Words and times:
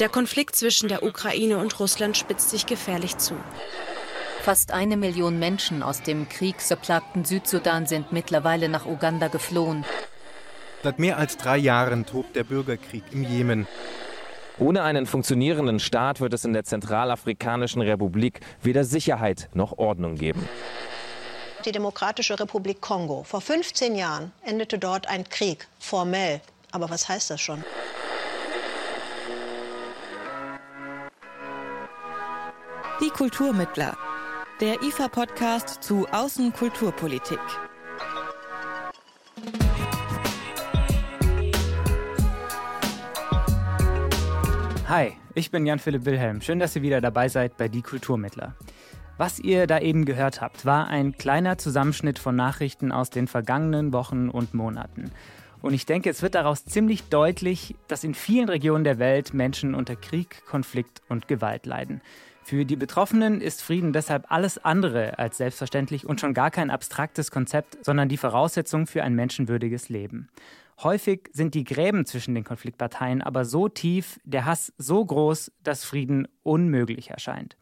Der 0.00 0.08
Konflikt 0.08 0.56
zwischen 0.56 0.88
der 0.88 1.04
Ukraine 1.04 1.58
und 1.58 1.78
Russland 1.78 2.16
spitzt 2.16 2.50
sich 2.50 2.66
gefährlich 2.66 3.16
zu. 3.18 3.34
Fast 4.42 4.72
eine 4.72 4.96
Million 4.96 5.38
Menschen 5.38 5.84
aus 5.84 6.02
dem 6.02 6.28
kriegsverplagten 6.28 7.24
Südsudan 7.24 7.86
sind 7.86 8.10
mittlerweile 8.10 8.68
nach 8.68 8.86
Uganda 8.86 9.28
geflohen. 9.28 9.84
Seit 10.82 10.98
mehr 10.98 11.16
als 11.16 11.36
drei 11.36 11.56
Jahren 11.56 12.06
tobt 12.06 12.34
der 12.34 12.42
Bürgerkrieg 12.42 13.04
im 13.12 13.22
Jemen. 13.22 13.68
Ohne 14.58 14.82
einen 14.82 15.06
funktionierenden 15.06 15.78
Staat 15.78 16.20
wird 16.20 16.34
es 16.34 16.44
in 16.44 16.52
der 16.52 16.64
Zentralafrikanischen 16.64 17.80
Republik 17.80 18.40
weder 18.62 18.84
Sicherheit 18.84 19.48
noch 19.54 19.78
Ordnung 19.78 20.16
geben. 20.16 20.46
Die 21.64 21.72
Demokratische 21.72 22.38
Republik 22.38 22.80
Kongo. 22.80 23.22
Vor 23.22 23.40
15 23.40 23.94
Jahren 23.94 24.32
endete 24.42 24.78
dort 24.78 25.08
ein 25.08 25.28
Krieg, 25.28 25.68
formell. 25.78 26.40
Aber 26.72 26.90
was 26.90 27.08
heißt 27.08 27.30
das 27.30 27.40
schon? 27.40 27.64
Kulturmittler. 33.14 33.96
Der 34.60 34.82
IFA-Podcast 34.82 35.84
zu 35.84 36.08
Außenkulturpolitik. 36.10 37.38
Hi, 44.88 45.12
ich 45.36 45.52
bin 45.52 45.64
Jan-Philipp 45.64 46.04
Wilhelm. 46.04 46.40
Schön, 46.40 46.58
dass 46.58 46.74
ihr 46.74 46.82
wieder 46.82 47.00
dabei 47.00 47.28
seid 47.28 47.56
bei 47.56 47.68
Die 47.68 47.82
Kulturmittler. 47.82 48.56
Was 49.16 49.38
ihr 49.38 49.68
da 49.68 49.78
eben 49.78 50.06
gehört 50.06 50.40
habt, 50.40 50.66
war 50.66 50.88
ein 50.88 51.16
kleiner 51.16 51.56
Zusammenschnitt 51.56 52.18
von 52.18 52.34
Nachrichten 52.34 52.90
aus 52.90 53.10
den 53.10 53.28
vergangenen 53.28 53.92
Wochen 53.92 54.28
und 54.28 54.54
Monaten. 54.54 55.12
Und 55.62 55.72
ich 55.72 55.86
denke, 55.86 56.10
es 56.10 56.20
wird 56.20 56.34
daraus 56.34 56.64
ziemlich 56.64 57.04
deutlich, 57.04 57.76
dass 57.86 58.02
in 58.02 58.14
vielen 58.14 58.48
Regionen 58.48 58.82
der 58.82 58.98
Welt 58.98 59.34
Menschen 59.34 59.76
unter 59.76 59.94
Krieg, 59.94 60.44
Konflikt 60.46 61.00
und 61.08 61.28
Gewalt 61.28 61.64
leiden. 61.64 62.02
Für 62.46 62.66
die 62.66 62.76
Betroffenen 62.76 63.40
ist 63.40 63.62
Frieden 63.62 63.94
deshalb 63.94 64.30
alles 64.30 64.58
andere 64.58 65.18
als 65.18 65.38
selbstverständlich 65.38 66.04
und 66.04 66.20
schon 66.20 66.34
gar 66.34 66.50
kein 66.50 66.70
abstraktes 66.70 67.30
Konzept, 67.30 67.82
sondern 67.82 68.10
die 68.10 68.18
Voraussetzung 68.18 68.86
für 68.86 69.02
ein 69.02 69.14
menschenwürdiges 69.14 69.88
Leben. 69.88 70.28
Häufig 70.82 71.30
sind 71.32 71.54
die 71.54 71.64
Gräben 71.64 72.04
zwischen 72.04 72.34
den 72.34 72.44
Konfliktparteien 72.44 73.22
aber 73.22 73.46
so 73.46 73.70
tief, 73.70 74.20
der 74.24 74.44
Hass 74.44 74.74
so 74.76 75.02
groß, 75.02 75.52
dass 75.62 75.84
Frieden 75.84 76.28
unmöglich 76.42 77.08
erscheint. 77.08 77.56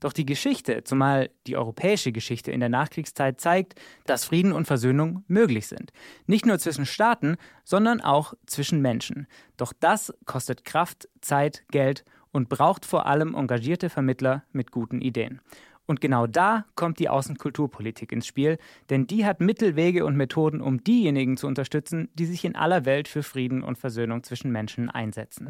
Doch 0.00 0.14
die 0.14 0.24
Geschichte, 0.24 0.82
zumal 0.82 1.28
die 1.46 1.58
europäische 1.58 2.10
Geschichte 2.10 2.52
in 2.52 2.60
der 2.60 2.70
Nachkriegszeit, 2.70 3.38
zeigt, 3.38 3.74
dass 4.06 4.24
Frieden 4.24 4.52
und 4.52 4.64
Versöhnung 4.64 5.24
möglich 5.28 5.66
sind. 5.66 5.92
Nicht 6.26 6.46
nur 6.46 6.58
zwischen 6.58 6.86
Staaten, 6.86 7.36
sondern 7.64 8.00
auch 8.00 8.32
zwischen 8.46 8.80
Menschen. 8.80 9.26
Doch 9.58 9.74
das 9.78 10.12
kostet 10.24 10.64
Kraft, 10.64 11.08
Zeit, 11.20 11.64
Geld 11.70 12.04
und 12.32 12.48
braucht 12.48 12.84
vor 12.84 13.06
allem 13.06 13.34
engagierte 13.34 13.90
Vermittler 13.90 14.42
mit 14.52 14.70
guten 14.72 15.00
Ideen. 15.00 15.40
Und 15.86 16.00
genau 16.00 16.26
da 16.26 16.64
kommt 16.74 16.98
die 16.98 17.08
Außenkulturpolitik 17.08 18.12
ins 18.12 18.26
Spiel, 18.26 18.58
denn 18.88 19.06
die 19.06 19.26
hat 19.26 19.40
Mittel, 19.40 19.76
Wege 19.76 20.06
und 20.06 20.16
Methoden, 20.16 20.60
um 20.60 20.82
diejenigen 20.82 21.36
zu 21.36 21.46
unterstützen, 21.46 22.08
die 22.14 22.24
sich 22.24 22.44
in 22.44 22.56
aller 22.56 22.84
Welt 22.84 23.08
für 23.08 23.22
Frieden 23.22 23.62
und 23.62 23.78
Versöhnung 23.78 24.22
zwischen 24.22 24.52
Menschen 24.52 24.88
einsetzen. 24.88 25.48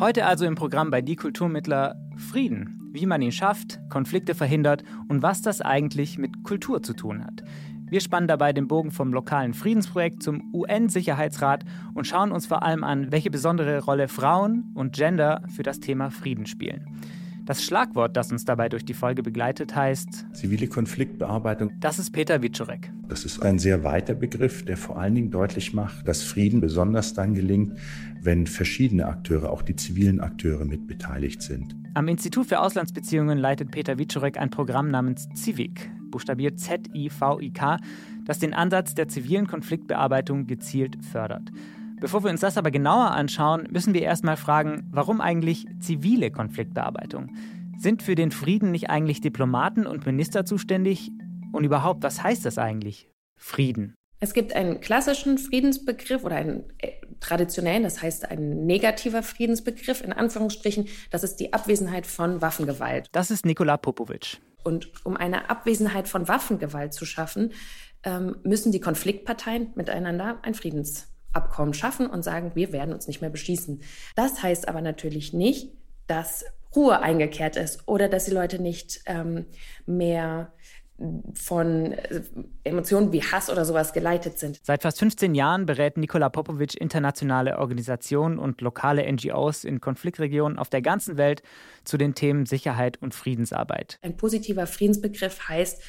Heute 0.00 0.26
also 0.26 0.44
im 0.44 0.56
Programm 0.56 0.90
bei 0.90 1.00
Die 1.00 1.16
Kulturmittler 1.16 1.94
Frieden, 2.16 2.90
wie 2.92 3.06
man 3.06 3.22
ihn 3.22 3.32
schafft, 3.32 3.78
Konflikte 3.88 4.34
verhindert 4.34 4.82
und 5.08 5.22
was 5.22 5.40
das 5.40 5.60
eigentlich 5.60 6.18
mit 6.18 6.42
Kultur 6.42 6.82
zu 6.82 6.94
tun 6.94 7.24
hat. 7.24 7.44
Wir 7.94 8.00
spannen 8.00 8.26
dabei 8.26 8.52
den 8.52 8.66
Bogen 8.66 8.90
vom 8.90 9.12
lokalen 9.12 9.54
Friedensprojekt 9.54 10.20
zum 10.20 10.52
UN-Sicherheitsrat 10.52 11.64
und 11.94 12.08
schauen 12.08 12.32
uns 12.32 12.44
vor 12.44 12.64
allem 12.64 12.82
an, 12.82 13.12
welche 13.12 13.30
besondere 13.30 13.84
Rolle 13.84 14.08
Frauen 14.08 14.72
und 14.74 14.94
Gender 14.94 15.44
für 15.54 15.62
das 15.62 15.78
Thema 15.78 16.10
Frieden 16.10 16.46
spielen. 16.46 16.88
Das 17.44 17.62
Schlagwort, 17.62 18.16
das 18.16 18.32
uns 18.32 18.44
dabei 18.44 18.68
durch 18.68 18.84
die 18.84 18.94
Folge 18.94 19.22
begleitet, 19.22 19.76
heißt 19.76 20.26
zivile 20.32 20.66
Konfliktbearbeitung. 20.66 21.70
Das 21.78 22.00
ist 22.00 22.10
Peter 22.10 22.42
Wiczorek. 22.42 22.90
Das 23.08 23.24
ist 23.24 23.40
ein 23.44 23.60
sehr 23.60 23.84
weiter 23.84 24.14
Begriff, 24.14 24.64
der 24.64 24.76
vor 24.76 24.98
allen 24.98 25.14
Dingen 25.14 25.30
deutlich 25.30 25.72
macht, 25.72 26.08
dass 26.08 26.24
Frieden 26.24 26.60
besonders 26.60 27.14
dann 27.14 27.32
gelingt, 27.34 27.78
wenn 28.20 28.48
verschiedene 28.48 29.06
Akteure, 29.06 29.50
auch 29.50 29.62
die 29.62 29.76
zivilen 29.76 30.18
Akteure, 30.18 30.64
mit 30.64 30.88
beteiligt 30.88 31.42
sind. 31.42 31.76
Am 31.94 32.08
Institut 32.08 32.48
für 32.48 32.58
Auslandsbeziehungen 32.58 33.38
leitet 33.38 33.70
Peter 33.70 33.98
Wiczorek 33.98 34.36
ein 34.36 34.50
Programm 34.50 34.90
namens 34.90 35.28
CIVIC, 35.36 35.92
buchstabiert 36.14 36.60
Z-I-V-I-K, 36.60 37.76
das 38.24 38.38
den 38.38 38.54
Ansatz 38.54 38.94
der 38.94 39.08
zivilen 39.08 39.48
Konfliktbearbeitung 39.48 40.46
gezielt 40.46 41.04
fördert. 41.04 41.50
Bevor 42.00 42.22
wir 42.22 42.30
uns 42.30 42.40
das 42.40 42.56
aber 42.56 42.70
genauer 42.70 43.10
anschauen, 43.10 43.66
müssen 43.72 43.94
wir 43.94 44.02
erstmal 44.02 44.36
fragen, 44.36 44.88
warum 44.92 45.20
eigentlich 45.20 45.66
zivile 45.80 46.30
Konfliktbearbeitung? 46.30 47.34
Sind 47.76 48.02
für 48.04 48.14
den 48.14 48.30
Frieden 48.30 48.70
nicht 48.70 48.90
eigentlich 48.90 49.20
Diplomaten 49.20 49.86
und 49.86 50.06
Minister 50.06 50.44
zuständig? 50.44 51.10
Und 51.52 51.64
überhaupt, 51.64 52.04
was 52.04 52.22
heißt 52.22 52.44
das 52.44 52.58
eigentlich? 52.58 53.08
Frieden. 53.36 53.94
Es 54.20 54.34
gibt 54.34 54.54
einen 54.54 54.80
klassischen 54.80 55.36
Friedensbegriff 55.38 56.24
oder 56.24 56.36
einen 56.36 56.64
äh, 56.78 56.92
traditionellen, 57.20 57.82
das 57.82 58.00
heißt 58.00 58.30
ein 58.30 58.66
negativer 58.66 59.22
Friedensbegriff, 59.22 60.02
in 60.02 60.12
Anführungsstrichen, 60.12 60.86
das 61.10 61.24
ist 61.24 61.36
die 61.36 61.52
Abwesenheit 61.52 62.06
von 62.06 62.40
Waffengewalt. 62.40 63.08
Das 63.12 63.30
ist 63.30 63.44
Nikola 63.44 63.76
Popovic. 63.76 64.38
Und 64.64 65.04
um 65.04 65.16
eine 65.16 65.50
Abwesenheit 65.50 66.08
von 66.08 66.26
Waffengewalt 66.26 66.92
zu 66.92 67.04
schaffen, 67.04 67.52
ähm, 68.02 68.36
müssen 68.42 68.72
die 68.72 68.80
Konfliktparteien 68.80 69.72
miteinander 69.76 70.38
ein 70.42 70.54
Friedensabkommen 70.54 71.74
schaffen 71.74 72.06
und 72.06 72.22
sagen, 72.22 72.52
wir 72.54 72.72
werden 72.72 72.92
uns 72.92 73.06
nicht 73.06 73.20
mehr 73.20 73.30
beschießen. 73.30 73.82
Das 74.16 74.42
heißt 74.42 74.68
aber 74.68 74.80
natürlich 74.80 75.32
nicht, 75.32 75.70
dass 76.06 76.44
Ruhe 76.74 77.00
eingekehrt 77.00 77.56
ist 77.56 77.86
oder 77.86 78.08
dass 78.08 78.24
die 78.24 78.32
Leute 78.32 78.60
nicht 78.60 79.00
ähm, 79.06 79.46
mehr 79.86 80.52
von 81.34 81.92
äh, 81.92 82.22
Emotionen 82.62 83.12
wie 83.12 83.22
Hass 83.22 83.50
oder 83.50 83.64
sowas 83.64 83.92
geleitet 83.92 84.38
sind. 84.38 84.60
Seit 84.62 84.82
fast 84.82 85.00
15 85.00 85.34
Jahren 85.34 85.66
berät 85.66 85.96
Nikola 85.96 86.28
Popovic 86.28 86.80
internationale 86.80 87.58
Organisationen 87.58 88.38
und 88.38 88.60
lokale 88.60 89.10
NGOs 89.12 89.64
in 89.64 89.80
Konfliktregionen 89.80 90.56
auf 90.56 90.68
der 90.68 90.82
ganzen 90.82 91.16
Welt 91.16 91.42
zu 91.82 91.96
den 91.96 92.14
Themen 92.14 92.46
Sicherheit 92.46 93.02
und 93.02 93.14
Friedensarbeit. 93.14 93.98
Ein 94.02 94.16
positiver 94.16 94.66
Friedensbegriff 94.68 95.48
heißt, 95.48 95.82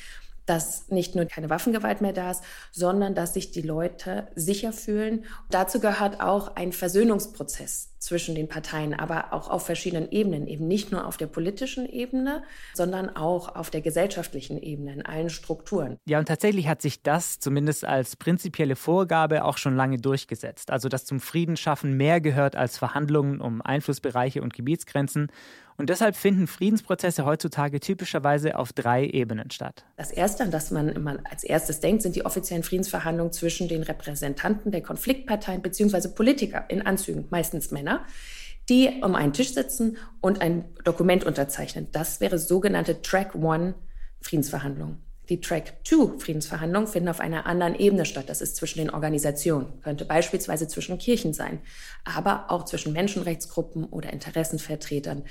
dass 0.45 0.89
nicht 0.89 1.15
nur 1.15 1.25
keine 1.25 1.49
Waffengewalt 1.49 2.01
mehr 2.01 2.13
da 2.13 2.31
ist, 2.31 2.43
sondern 2.71 3.15
dass 3.15 3.33
sich 3.33 3.51
die 3.51 3.61
Leute 3.61 4.27
sicher 4.35 4.73
fühlen. 4.73 5.25
Dazu 5.49 5.79
gehört 5.79 6.21
auch 6.21 6.55
ein 6.55 6.71
Versöhnungsprozess 6.71 7.95
zwischen 8.05 8.35
den 8.35 8.47
Parteien, 8.47 8.93
aber 8.93 9.33
auch 9.33 9.49
auf 9.49 9.65
verschiedenen 9.65 10.11
Ebenen, 10.11 10.45
eben 10.45 10.67
nicht 10.67 10.91
nur 10.91 11.07
auf 11.07 11.17
der 11.17 11.25
politischen 11.25 11.87
Ebene, 11.87 12.43
sondern 12.75 13.15
auch 13.15 13.55
auf 13.55 13.71
der 13.71 13.81
gesellschaftlichen 13.81 14.61
Ebene, 14.61 14.93
in 14.93 15.05
allen 15.05 15.29
Strukturen. 15.29 15.97
Ja, 16.05 16.19
und 16.19 16.27
tatsächlich 16.27 16.67
hat 16.67 16.83
sich 16.83 17.01
das 17.01 17.39
zumindest 17.39 17.83
als 17.83 18.15
prinzipielle 18.15 18.75
Vorgabe 18.75 19.43
auch 19.43 19.57
schon 19.57 19.75
lange 19.75 19.97
durchgesetzt. 19.97 20.69
Also, 20.69 20.87
dass 20.87 21.05
zum 21.05 21.19
Friedensschaffen 21.19 21.97
mehr 21.97 22.21
gehört 22.21 22.55
als 22.55 22.77
Verhandlungen 22.77 23.41
um 23.41 23.61
Einflussbereiche 23.61 24.43
und 24.43 24.53
Gebietsgrenzen 24.53 25.31
und 25.77 25.89
deshalb 25.89 26.15
finden 26.15 26.47
Friedensprozesse 26.47 27.25
heutzutage 27.25 27.79
typischerweise 27.79 28.57
auf 28.57 28.73
drei 28.73 29.05
Ebenen 29.05 29.51
statt. 29.51 29.85
Das 29.97 30.11
Erste, 30.11 30.43
an 30.43 30.51
das 30.51 30.71
man 30.71 30.89
immer 30.89 31.17
als 31.29 31.43
erstes 31.43 31.79
denkt, 31.79 32.01
sind 32.01 32.15
die 32.15 32.25
offiziellen 32.25 32.63
Friedensverhandlungen 32.63 33.33
zwischen 33.33 33.67
den 33.67 33.83
Repräsentanten 33.83 34.71
der 34.71 34.81
Konfliktparteien 34.81 35.61
bzw. 35.61 36.09
Politiker 36.09 36.65
in 36.69 36.81
Anzügen, 36.81 37.25
meistens 37.29 37.71
Männer, 37.71 38.05
die 38.69 39.01
um 39.03 39.15
einen 39.15 39.33
Tisch 39.33 39.53
sitzen 39.53 39.97
und 40.21 40.41
ein 40.41 40.65
Dokument 40.83 41.23
unterzeichnen. 41.23 41.87
Das 41.91 42.19
wäre 42.19 42.39
sogenannte 42.39 43.01
Track 43.01 43.35
One 43.35 43.75
Friedensverhandlungen. 44.21 45.05
Die 45.29 45.41
Track 45.41 45.73
2 45.83 46.19
Friedensverhandlungen 46.19 46.87
finden 46.87 47.09
auf 47.09 47.19
einer 47.19 47.47
anderen 47.47 47.75
Ebene 47.75 48.05
statt. 48.05 48.29
Das 48.29 48.41
ist 48.41 48.55
zwischen 48.55 48.77
den 48.77 48.91
Organisationen, 48.91 49.81
könnte 49.81 50.05
beispielsweise 50.05 50.67
zwischen 50.67 50.99
Kirchen 50.99 51.33
sein, 51.33 51.61
aber 52.03 52.45
auch 52.49 52.65
zwischen 52.65 52.93
Menschenrechtsgruppen 52.93 53.85
oder 53.85 54.13
Interessenvertretern 54.13 55.23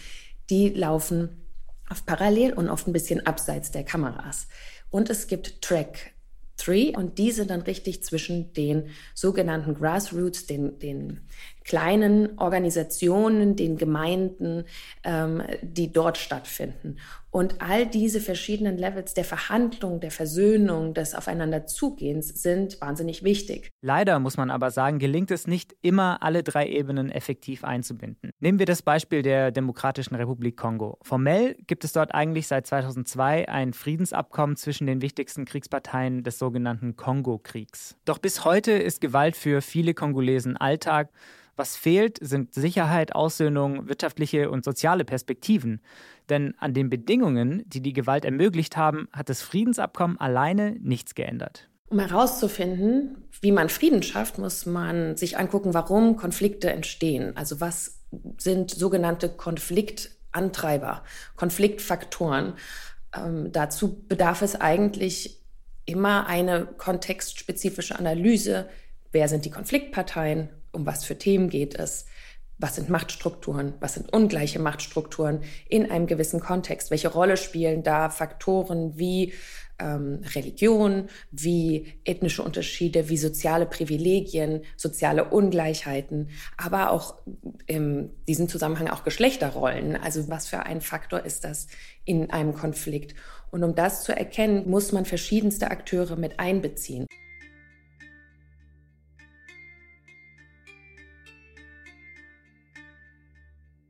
die 0.50 0.68
laufen 0.70 1.44
auf 1.88 2.06
parallel 2.06 2.52
und 2.54 2.68
oft 2.70 2.86
ein 2.86 2.92
bisschen 2.92 3.26
abseits 3.26 3.70
der 3.70 3.84
Kameras. 3.84 4.48
Und 4.90 5.10
es 5.10 5.26
gibt 5.26 5.60
Track 5.62 6.14
3 6.58 6.92
und 6.96 7.18
die 7.18 7.32
sind 7.32 7.50
dann 7.50 7.62
richtig 7.62 8.04
zwischen 8.04 8.52
den 8.52 8.90
sogenannten 9.14 9.74
Grassroots, 9.74 10.46
den, 10.46 10.78
den 10.78 11.20
kleinen 11.64 12.38
Organisationen, 12.38 13.56
den 13.56 13.76
Gemeinden, 13.76 14.64
ähm, 15.02 15.42
die 15.62 15.92
dort 15.92 16.16
stattfinden. 16.16 16.98
Und 17.34 17.60
all 17.60 17.84
diese 17.84 18.20
verschiedenen 18.20 18.78
Levels 18.78 19.12
der 19.12 19.24
Verhandlung, 19.24 19.98
der 19.98 20.12
Versöhnung, 20.12 20.94
des 20.94 21.16
Aufeinanderzugehens 21.16 22.28
sind 22.28 22.80
wahnsinnig 22.80 23.24
wichtig. 23.24 23.72
Leider 23.82 24.20
muss 24.20 24.36
man 24.36 24.52
aber 24.52 24.70
sagen, 24.70 25.00
gelingt 25.00 25.32
es 25.32 25.48
nicht 25.48 25.74
immer, 25.82 26.22
alle 26.22 26.44
drei 26.44 26.68
Ebenen 26.68 27.10
effektiv 27.10 27.64
einzubinden. 27.64 28.30
Nehmen 28.38 28.60
wir 28.60 28.66
das 28.66 28.82
Beispiel 28.82 29.22
der 29.22 29.50
Demokratischen 29.50 30.14
Republik 30.14 30.56
Kongo. 30.56 30.96
Formell 31.02 31.56
gibt 31.66 31.82
es 31.82 31.92
dort 31.92 32.14
eigentlich 32.14 32.46
seit 32.46 32.68
2002 32.68 33.48
ein 33.48 33.72
Friedensabkommen 33.72 34.54
zwischen 34.54 34.86
den 34.86 35.02
wichtigsten 35.02 35.44
Kriegsparteien 35.44 36.22
des 36.22 36.38
sogenannten 36.38 36.94
Kongo-Kriegs. 36.94 37.96
Doch 38.04 38.18
bis 38.18 38.44
heute 38.44 38.70
ist 38.70 39.00
Gewalt 39.00 39.34
für 39.34 39.60
viele 39.60 39.92
Kongolesen 39.92 40.56
Alltag. 40.56 41.10
Was 41.56 41.76
fehlt, 41.76 42.18
sind 42.20 42.52
Sicherheit, 42.52 43.14
Aussöhnung, 43.14 43.88
wirtschaftliche 43.88 44.50
und 44.50 44.64
soziale 44.64 45.04
Perspektiven. 45.04 45.80
Denn 46.30 46.54
an 46.58 46.74
den 46.74 46.90
Bedingungen, 46.90 47.62
die 47.66 47.80
die 47.80 47.92
Gewalt 47.92 48.24
ermöglicht 48.24 48.76
haben, 48.76 49.08
hat 49.12 49.28
das 49.28 49.42
Friedensabkommen 49.42 50.18
alleine 50.18 50.76
nichts 50.80 51.14
geändert. 51.14 51.68
Um 51.88 51.98
herauszufinden, 51.98 53.28
wie 53.40 53.52
man 53.52 53.68
Frieden 53.68 54.02
schafft, 54.02 54.38
muss 54.38 54.66
man 54.66 55.16
sich 55.16 55.38
angucken, 55.38 55.74
warum 55.74 56.16
Konflikte 56.16 56.70
entstehen. 56.70 57.36
Also 57.36 57.60
was 57.60 58.00
sind 58.38 58.70
sogenannte 58.70 59.28
Konfliktantreiber, 59.28 61.04
Konfliktfaktoren. 61.36 62.54
Ähm, 63.14 63.52
dazu 63.52 64.02
bedarf 64.08 64.42
es 64.42 64.58
eigentlich 64.58 65.42
immer 65.84 66.26
eine 66.26 66.66
kontextspezifische 66.66 67.98
Analyse. 67.98 68.68
Wer 69.12 69.28
sind 69.28 69.44
die 69.44 69.50
Konfliktparteien? 69.50 70.48
um 70.74 70.84
was 70.86 71.04
für 71.04 71.16
Themen 71.16 71.48
geht 71.48 71.78
es, 71.78 72.06
was 72.58 72.76
sind 72.76 72.88
Machtstrukturen, 72.88 73.74
was 73.80 73.94
sind 73.94 74.12
ungleiche 74.12 74.58
Machtstrukturen 74.58 75.40
in 75.68 75.90
einem 75.90 76.06
gewissen 76.06 76.40
Kontext, 76.40 76.90
welche 76.90 77.08
Rolle 77.08 77.36
spielen 77.36 77.82
da 77.82 78.10
Faktoren 78.10 78.96
wie 78.96 79.32
ähm, 79.78 80.20
Religion, 80.34 81.08
wie 81.32 81.94
ethnische 82.04 82.42
Unterschiede, 82.42 83.08
wie 83.08 83.16
soziale 83.16 83.66
Privilegien, 83.66 84.62
soziale 84.76 85.24
Ungleichheiten, 85.24 86.30
aber 86.56 86.90
auch 86.90 87.16
in 87.66 88.10
diesem 88.28 88.48
Zusammenhang 88.48 88.88
auch 88.88 89.04
Geschlechterrollen. 89.04 89.96
Also 89.96 90.28
was 90.28 90.46
für 90.46 90.60
ein 90.60 90.80
Faktor 90.80 91.24
ist 91.24 91.44
das 91.44 91.66
in 92.04 92.30
einem 92.30 92.54
Konflikt? 92.54 93.14
Und 93.50 93.64
um 93.64 93.74
das 93.74 94.04
zu 94.04 94.16
erkennen, 94.16 94.68
muss 94.68 94.92
man 94.92 95.04
verschiedenste 95.04 95.70
Akteure 95.70 96.16
mit 96.16 96.38
einbeziehen. 96.38 97.06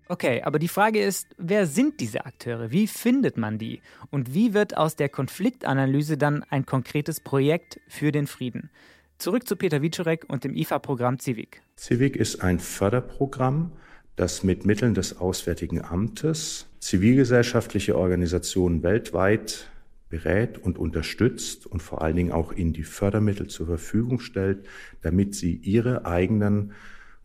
Okay, 0.08 0.42
aber 0.42 0.58
die 0.58 0.68
Frage 0.68 1.02
ist, 1.02 1.28
wer 1.38 1.66
sind 1.66 2.00
diese 2.00 2.26
Akteure? 2.26 2.70
Wie 2.70 2.86
findet 2.86 3.38
man 3.38 3.58
die? 3.58 3.80
Und 4.10 4.34
wie 4.34 4.52
wird 4.52 4.76
aus 4.76 4.96
der 4.96 5.08
Konfliktanalyse 5.08 6.18
dann 6.18 6.42
ein 6.50 6.66
konkretes 6.66 7.20
Projekt 7.20 7.80
für 7.88 8.12
den 8.12 8.26
Frieden? 8.26 8.70
Zurück 9.16 9.48
zu 9.48 9.56
Peter 9.56 9.80
Wiczorek 9.80 10.26
und 10.28 10.44
dem 10.44 10.54
IFA-Programm 10.54 11.18
Civic. 11.18 11.62
Civic 11.78 12.16
ist 12.16 12.42
ein 12.42 12.58
Förderprogramm, 12.58 13.72
das 14.16 14.42
mit 14.42 14.66
Mitteln 14.66 14.94
des 14.94 15.18
Auswärtigen 15.18 15.82
Amtes 15.82 16.66
zivilgesellschaftliche 16.80 17.96
Organisationen 17.96 18.82
weltweit 18.82 19.70
berät 20.10 20.58
und 20.58 20.78
unterstützt 20.78 21.66
und 21.66 21.82
vor 21.82 22.02
allen 22.02 22.14
Dingen 22.14 22.32
auch 22.32 22.52
ihnen 22.52 22.72
die 22.72 22.84
Fördermittel 22.84 23.48
zur 23.48 23.66
Verfügung 23.66 24.20
stellt, 24.20 24.66
damit 25.00 25.34
sie 25.34 25.54
ihre 25.54 26.04
eigenen 26.04 26.72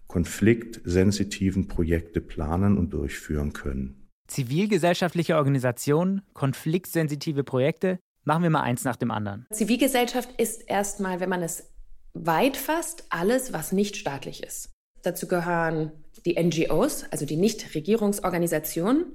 konfliktsensitiven 0.09 1.67
Projekte 1.67 2.19
planen 2.19 2.77
und 2.77 2.89
durchführen 2.89 3.53
können. 3.53 4.09
Zivilgesellschaftliche 4.27 5.37
Organisationen, 5.37 6.23
konfliktsensitive 6.33 7.43
Projekte, 7.43 7.99
machen 8.25 8.43
wir 8.43 8.49
mal 8.49 8.63
eins 8.63 8.83
nach 8.83 8.97
dem 8.97 9.11
anderen. 9.11 9.45
Zivilgesellschaft 9.51 10.29
ist 10.39 10.67
erstmal, 10.67 11.19
wenn 11.19 11.29
man 11.29 11.41
es 11.41 11.71
weit 12.13 12.57
fasst, 12.57 13.05
alles, 13.09 13.53
was 13.53 13.71
nicht 13.71 13.95
staatlich 13.95 14.43
ist. 14.43 14.71
Dazu 15.03 15.27
gehören 15.27 15.91
die 16.25 16.41
NGOs, 16.41 17.05
also 17.11 17.25
die 17.25 17.37
Nichtregierungsorganisationen. 17.37 19.05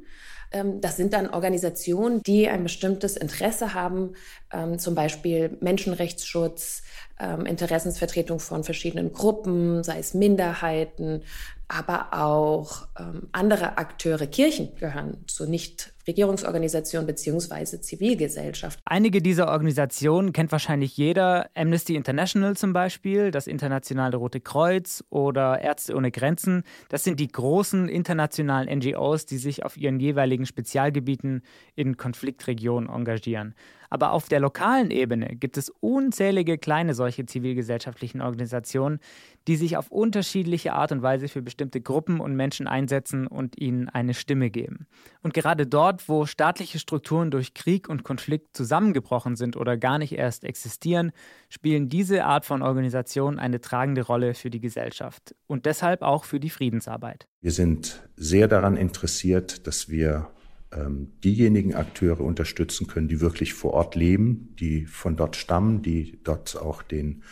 Ähm, 0.54 0.80
das 0.80 0.96
sind 0.96 1.12
dann 1.12 1.28
Organisationen, 1.28 2.22
die 2.22 2.48
ein 2.48 2.62
bestimmtes 2.62 3.16
Interesse 3.16 3.74
haben, 3.74 4.14
ähm, 4.52 4.78
zum 4.78 4.94
Beispiel 4.94 5.58
Menschenrechtsschutz, 5.60 6.82
ähm, 7.18 7.44
Interessensvertretung 7.44 8.38
von 8.38 8.62
verschiedenen 8.62 9.12
Gruppen, 9.12 9.82
sei 9.82 9.98
es 9.98 10.14
Minderheiten, 10.14 11.22
aber 11.68 12.12
auch 12.12 12.86
ähm, 12.98 13.28
andere 13.32 13.78
Akteure, 13.78 14.26
Kirchen 14.26 14.74
gehören 14.76 15.24
zur 15.26 15.46
Nichtregierungsorganisation 15.46 17.06
beziehungsweise 17.06 17.80
Zivilgesellschaft. 17.80 18.78
Einige 18.84 19.22
dieser 19.22 19.48
Organisationen 19.48 20.32
kennt 20.32 20.52
wahrscheinlich 20.52 20.96
jeder. 20.96 21.50
Amnesty 21.54 21.94
International 21.94 22.56
zum 22.56 22.72
Beispiel, 22.72 23.30
das 23.30 23.46
Internationale 23.46 24.16
Rote 24.16 24.40
Kreuz 24.40 25.04
oder 25.08 25.60
Ärzte 25.60 25.94
ohne 25.94 26.10
Grenzen. 26.10 26.64
Das 26.90 27.04
sind 27.04 27.18
die 27.18 27.28
großen 27.28 27.88
internationalen 27.88 28.78
NGOs, 28.78 29.26
die 29.26 29.38
sich 29.38 29.64
auf 29.64 29.76
ihren 29.76 29.98
jeweiligen 30.00 30.46
Spezialgebieten 30.46 31.42
in 31.74 31.96
Konfliktregionen 31.96 32.90
engagieren. 32.90 33.54
Aber 33.94 34.10
auf 34.10 34.26
der 34.26 34.40
lokalen 34.40 34.90
Ebene 34.90 35.36
gibt 35.36 35.56
es 35.56 35.70
unzählige 35.78 36.58
kleine 36.58 36.94
solche 36.94 37.26
zivilgesellschaftlichen 37.26 38.22
Organisationen, 38.22 38.98
die 39.46 39.54
sich 39.54 39.76
auf 39.76 39.92
unterschiedliche 39.92 40.72
Art 40.72 40.90
und 40.90 41.02
Weise 41.02 41.28
für 41.28 41.42
bestimmte 41.42 41.80
Gruppen 41.80 42.18
und 42.18 42.34
Menschen 42.34 42.66
einsetzen 42.66 43.28
und 43.28 43.56
ihnen 43.56 43.88
eine 43.88 44.14
Stimme 44.14 44.50
geben. 44.50 44.88
Und 45.22 45.32
gerade 45.32 45.68
dort, 45.68 46.08
wo 46.08 46.26
staatliche 46.26 46.80
Strukturen 46.80 47.30
durch 47.30 47.54
Krieg 47.54 47.88
und 47.88 48.02
Konflikt 48.02 48.56
zusammengebrochen 48.56 49.36
sind 49.36 49.56
oder 49.56 49.76
gar 49.76 49.98
nicht 49.98 50.18
erst 50.18 50.42
existieren, 50.42 51.12
spielen 51.48 51.88
diese 51.88 52.24
Art 52.24 52.46
von 52.46 52.62
Organisationen 52.62 53.38
eine 53.38 53.60
tragende 53.60 54.02
Rolle 54.02 54.34
für 54.34 54.50
die 54.50 54.60
Gesellschaft 54.60 55.36
und 55.46 55.66
deshalb 55.66 56.02
auch 56.02 56.24
für 56.24 56.40
die 56.40 56.50
Friedensarbeit. 56.50 57.28
Wir 57.40 57.52
sind 57.52 58.02
sehr 58.16 58.48
daran 58.48 58.76
interessiert, 58.76 59.68
dass 59.68 59.88
wir 59.88 60.33
ähm, 60.76 61.12
diejenigen 61.22 61.74
Akteure 61.74 62.20
unterstützen 62.20 62.86
können, 62.86 63.08
die 63.08 63.20
wirklich 63.20 63.54
vor 63.54 63.74
Ort 63.74 63.94
leben, 63.94 64.54
die 64.58 64.86
von 64.86 65.16
dort 65.16 65.36
stammen, 65.36 65.82
die 65.82 66.18
dort 66.22 66.56
auch 66.56 66.82
den 66.82 67.22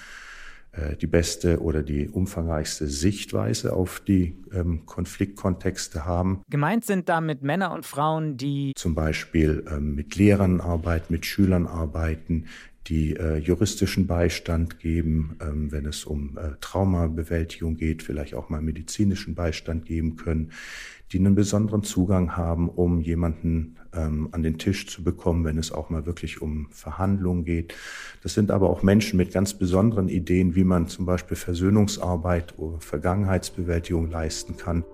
äh, 0.72 0.96
die 0.96 1.06
beste 1.06 1.60
oder 1.60 1.82
die 1.82 2.08
umfangreichste 2.08 2.86
Sichtweise 2.86 3.74
auf 3.74 4.00
die 4.00 4.38
ähm, 4.54 4.86
Konfliktkontexte 4.86 6.06
haben. 6.06 6.40
Gemeint 6.48 6.86
sind 6.86 7.10
damit 7.10 7.42
Männer 7.42 7.72
und 7.72 7.84
Frauen, 7.84 8.38
die 8.38 8.72
zum 8.74 8.94
Beispiel 8.94 9.66
ähm, 9.70 9.94
mit 9.94 10.16
Lehrern 10.16 10.62
arbeiten, 10.62 11.12
mit 11.12 11.26
Schülern 11.26 11.66
arbeiten, 11.66 12.46
die 12.88 13.16
äh, 13.16 13.36
juristischen 13.36 14.06
Beistand 14.06 14.80
geben, 14.80 15.36
ähm, 15.40 15.70
wenn 15.70 15.86
es 15.86 16.04
um 16.04 16.36
äh, 16.36 16.56
Traumabewältigung 16.60 17.76
geht, 17.76 18.02
vielleicht 18.02 18.34
auch 18.34 18.48
mal 18.48 18.60
medizinischen 18.60 19.34
Beistand 19.34 19.86
geben 19.86 20.16
können, 20.16 20.50
die 21.12 21.18
einen 21.18 21.34
besonderen 21.34 21.82
Zugang 21.82 22.36
haben, 22.36 22.68
um 22.68 23.00
jemanden 23.00 23.76
ähm, 23.94 24.28
an 24.32 24.42
den 24.42 24.58
Tisch 24.58 24.86
zu 24.86 25.04
bekommen, 25.04 25.44
wenn 25.44 25.58
es 25.58 25.70
auch 25.70 25.90
mal 25.90 26.06
wirklich 26.06 26.40
um 26.42 26.68
Verhandlungen 26.70 27.44
geht. 27.44 27.74
Das 28.22 28.34
sind 28.34 28.50
aber 28.50 28.70
auch 28.70 28.82
Menschen 28.82 29.16
mit 29.16 29.32
ganz 29.32 29.54
besonderen 29.54 30.08
Ideen, 30.08 30.54
wie 30.54 30.64
man 30.64 30.88
zum 30.88 31.06
Beispiel 31.06 31.36
Versöhnungsarbeit 31.36 32.58
oder 32.58 32.80
Vergangenheitsbewältigung 32.80 34.10
leisten 34.10 34.56
kann. 34.56 34.84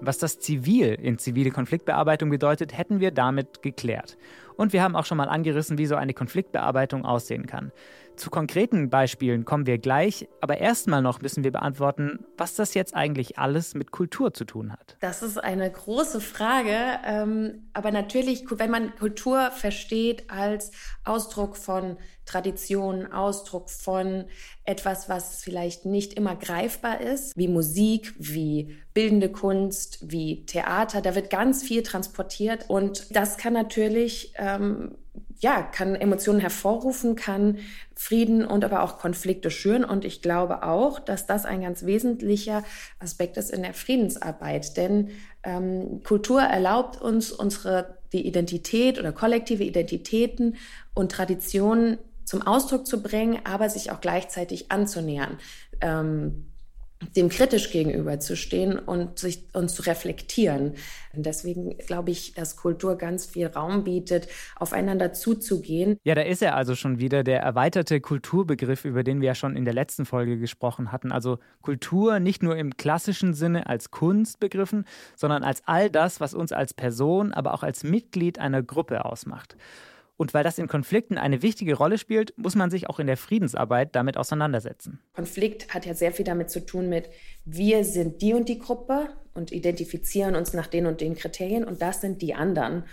Was 0.00 0.18
das 0.18 0.38
Zivil 0.38 0.94
in 0.94 1.18
zivile 1.18 1.50
Konfliktbearbeitung 1.50 2.28
bedeutet, 2.28 2.76
hätten 2.76 3.00
wir 3.00 3.10
damit 3.10 3.62
geklärt. 3.62 4.18
Und 4.56 4.72
wir 4.72 4.82
haben 4.82 4.94
auch 4.94 5.04
schon 5.04 5.16
mal 5.16 5.28
angerissen, 5.28 5.78
wie 5.78 5.86
so 5.86 5.96
eine 5.96 6.14
Konfliktbearbeitung 6.14 7.04
aussehen 7.04 7.46
kann. 7.46 7.72
Zu 8.16 8.30
konkreten 8.30 8.88
Beispielen 8.88 9.44
kommen 9.44 9.66
wir 9.66 9.78
gleich, 9.78 10.28
aber 10.40 10.58
erstmal 10.58 11.02
noch 11.02 11.20
müssen 11.20 11.44
wir 11.44 11.52
beantworten, 11.52 12.24
was 12.38 12.54
das 12.54 12.72
jetzt 12.74 12.94
eigentlich 12.94 13.38
alles 13.38 13.74
mit 13.74 13.90
Kultur 13.90 14.32
zu 14.32 14.44
tun 14.44 14.72
hat. 14.72 14.96
Das 15.00 15.22
ist 15.22 15.36
eine 15.36 15.70
große 15.70 16.20
Frage, 16.20 16.76
ähm, 17.04 17.68
aber 17.74 17.90
natürlich, 17.90 18.44
wenn 18.50 18.70
man 18.70 18.94
Kultur 18.96 19.50
versteht 19.50 20.30
als 20.30 20.70
Ausdruck 21.04 21.56
von 21.56 21.98
Tradition, 22.24 23.12
Ausdruck 23.12 23.70
von 23.70 24.24
etwas, 24.64 25.08
was 25.08 25.42
vielleicht 25.42 25.84
nicht 25.84 26.14
immer 26.14 26.34
greifbar 26.36 27.00
ist, 27.00 27.36
wie 27.36 27.48
Musik, 27.48 28.14
wie 28.18 28.76
bildende 28.94 29.30
Kunst, 29.30 30.10
wie 30.10 30.44
Theater, 30.46 31.02
da 31.02 31.14
wird 31.14 31.30
ganz 31.30 31.62
viel 31.62 31.82
transportiert 31.82 32.64
und 32.68 33.14
das 33.14 33.36
kann 33.36 33.52
natürlich 33.52 34.32
ähm, 34.36 34.96
ja, 35.38 35.62
kann 35.62 35.94
Emotionen 35.94 36.40
hervorrufen, 36.40 37.16
kann 37.16 37.58
Frieden 37.94 38.44
und 38.44 38.64
aber 38.64 38.82
auch 38.82 38.98
Konflikte 38.98 39.50
schüren. 39.50 39.84
Und 39.84 40.04
ich 40.04 40.22
glaube 40.22 40.62
auch, 40.62 40.98
dass 40.98 41.26
das 41.26 41.44
ein 41.44 41.62
ganz 41.62 41.84
wesentlicher 41.84 42.64
Aspekt 42.98 43.36
ist 43.36 43.50
in 43.50 43.62
der 43.62 43.74
Friedensarbeit. 43.74 44.76
Denn 44.76 45.10
ähm, 45.42 46.02
Kultur 46.02 46.40
erlaubt 46.40 47.00
uns, 47.00 47.32
unsere 47.32 47.98
die 48.12 48.26
Identität 48.26 48.98
oder 48.98 49.12
kollektive 49.12 49.64
Identitäten 49.64 50.56
und 50.94 51.12
Traditionen 51.12 51.98
zum 52.24 52.42
Ausdruck 52.42 52.86
zu 52.86 53.02
bringen, 53.02 53.40
aber 53.44 53.68
sich 53.68 53.90
auch 53.90 54.00
gleichzeitig 54.00 54.70
anzunähern. 54.70 55.38
Ähm, 55.80 56.46
dem 57.14 57.28
kritisch 57.28 57.70
gegenüberzustehen 57.70 58.78
und 58.78 59.18
sich 59.18 59.44
und 59.52 59.68
zu 59.68 59.82
reflektieren. 59.82 60.74
Und 61.14 61.26
deswegen 61.26 61.76
glaube 61.78 62.10
ich, 62.10 62.32
dass 62.32 62.56
Kultur 62.56 62.96
ganz 62.96 63.26
viel 63.26 63.46
Raum 63.46 63.84
bietet, 63.84 64.28
aufeinander 64.56 65.12
zuzugehen. 65.12 65.98
Ja, 66.04 66.14
da 66.14 66.22
ist 66.22 66.42
er 66.42 66.56
also 66.56 66.74
schon 66.74 66.98
wieder 66.98 67.22
der 67.22 67.40
erweiterte 67.40 68.00
Kulturbegriff, 68.00 68.84
über 68.84 69.04
den 69.04 69.20
wir 69.20 69.28
ja 69.28 69.34
schon 69.34 69.56
in 69.56 69.64
der 69.64 69.74
letzten 69.74 70.06
Folge 70.06 70.38
gesprochen 70.38 70.90
hatten. 70.90 71.12
Also 71.12 71.38
Kultur 71.60 72.18
nicht 72.18 72.42
nur 72.42 72.56
im 72.56 72.76
klassischen 72.76 73.34
Sinne 73.34 73.66
als 73.66 73.90
Kunst 73.90 74.40
begriffen, 74.40 74.84
sondern 75.16 75.44
als 75.44 75.62
all 75.66 75.90
das, 75.90 76.20
was 76.20 76.32
uns 76.32 76.52
als 76.52 76.72
Person, 76.72 77.32
aber 77.32 77.52
auch 77.52 77.62
als 77.62 77.84
Mitglied 77.84 78.38
einer 78.38 78.62
Gruppe 78.62 79.04
ausmacht. 79.04 79.56
Und 80.16 80.32
weil 80.32 80.44
das 80.44 80.58
in 80.58 80.66
Konflikten 80.66 81.18
eine 81.18 81.42
wichtige 81.42 81.74
Rolle 81.74 81.98
spielt, 81.98 82.36
muss 82.38 82.54
man 82.54 82.70
sich 82.70 82.88
auch 82.88 82.98
in 82.98 83.06
der 83.06 83.16
Friedensarbeit 83.16 83.94
damit 83.94 84.16
auseinandersetzen. 84.16 85.00
Konflikt 85.14 85.74
hat 85.74 85.84
ja 85.84 85.94
sehr 85.94 86.12
viel 86.12 86.24
damit 86.24 86.50
zu 86.50 86.64
tun 86.64 86.88
mit, 86.88 87.10
wir 87.44 87.84
sind 87.84 88.22
die 88.22 88.32
und 88.32 88.48
die 88.48 88.58
Gruppe 88.58 89.10
und 89.34 89.52
identifizieren 89.52 90.34
uns 90.34 90.54
nach 90.54 90.66
den 90.66 90.86
und 90.86 91.00
den 91.00 91.14
Kriterien 91.14 91.64
und 91.64 91.82
das 91.82 92.00
sind 92.00 92.22
die 92.22 92.34
anderen. 92.34 92.84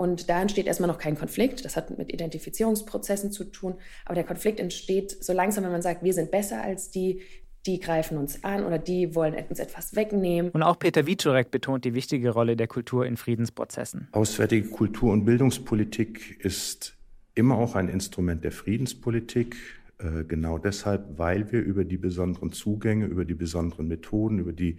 Und 0.00 0.30
da 0.30 0.40
entsteht 0.40 0.66
erstmal 0.66 0.88
noch 0.88 0.96
kein 0.96 1.18
Konflikt. 1.18 1.62
Das 1.62 1.76
hat 1.76 1.98
mit 1.98 2.10
Identifizierungsprozessen 2.10 3.32
zu 3.32 3.44
tun. 3.44 3.74
Aber 4.06 4.14
der 4.14 4.24
Konflikt 4.24 4.58
entsteht 4.58 5.22
so 5.22 5.34
langsam, 5.34 5.62
wenn 5.64 5.72
man 5.72 5.82
sagt, 5.82 6.02
wir 6.02 6.14
sind 6.14 6.30
besser 6.30 6.62
als 6.62 6.90
die, 6.90 7.20
die 7.66 7.78
greifen 7.80 8.16
uns 8.16 8.42
an 8.42 8.64
oder 8.64 8.78
die 8.78 9.14
wollen 9.14 9.34
uns 9.48 9.58
etwas 9.58 9.94
wegnehmen. 9.94 10.50
Und 10.50 10.62
auch 10.62 10.78
Peter 10.78 11.06
Wiczorek 11.06 11.50
betont 11.50 11.84
die 11.84 11.94
wichtige 11.94 12.30
Rolle 12.30 12.56
der 12.56 12.66
Kultur 12.66 13.06
in 13.06 13.16
Friedensprozessen. 13.16 14.08
Auswärtige 14.12 14.68
Kultur- 14.68 15.12
und 15.12 15.24
Bildungspolitik 15.24 16.38
ist 16.40 16.96
immer 17.34 17.56
auch 17.56 17.74
ein 17.74 17.88
Instrument 17.88 18.44
der 18.44 18.52
Friedenspolitik. 18.52 19.56
Äh, 19.98 20.24
genau 20.24 20.58
deshalb, 20.58 21.18
weil 21.18 21.52
wir 21.52 21.60
über 21.60 21.84
die 21.84 21.98
besonderen 21.98 22.52
Zugänge, 22.52 23.06
über 23.06 23.24
die 23.24 23.34
besonderen 23.34 23.88
Methoden, 23.88 24.38
über 24.38 24.52
die 24.52 24.78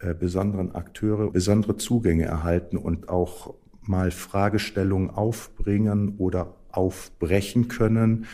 äh, 0.00 0.14
besonderen 0.14 0.74
Akteure 0.74 1.30
besondere 1.30 1.76
Zugänge 1.76 2.24
erhalten 2.24 2.76
und 2.76 3.08
auch 3.08 3.54
mal 3.82 4.10
Fragestellungen 4.10 5.10
aufbringen 5.10 6.16
oder 6.18 6.54
aufbrechen 6.70 7.68
können, 7.68 8.26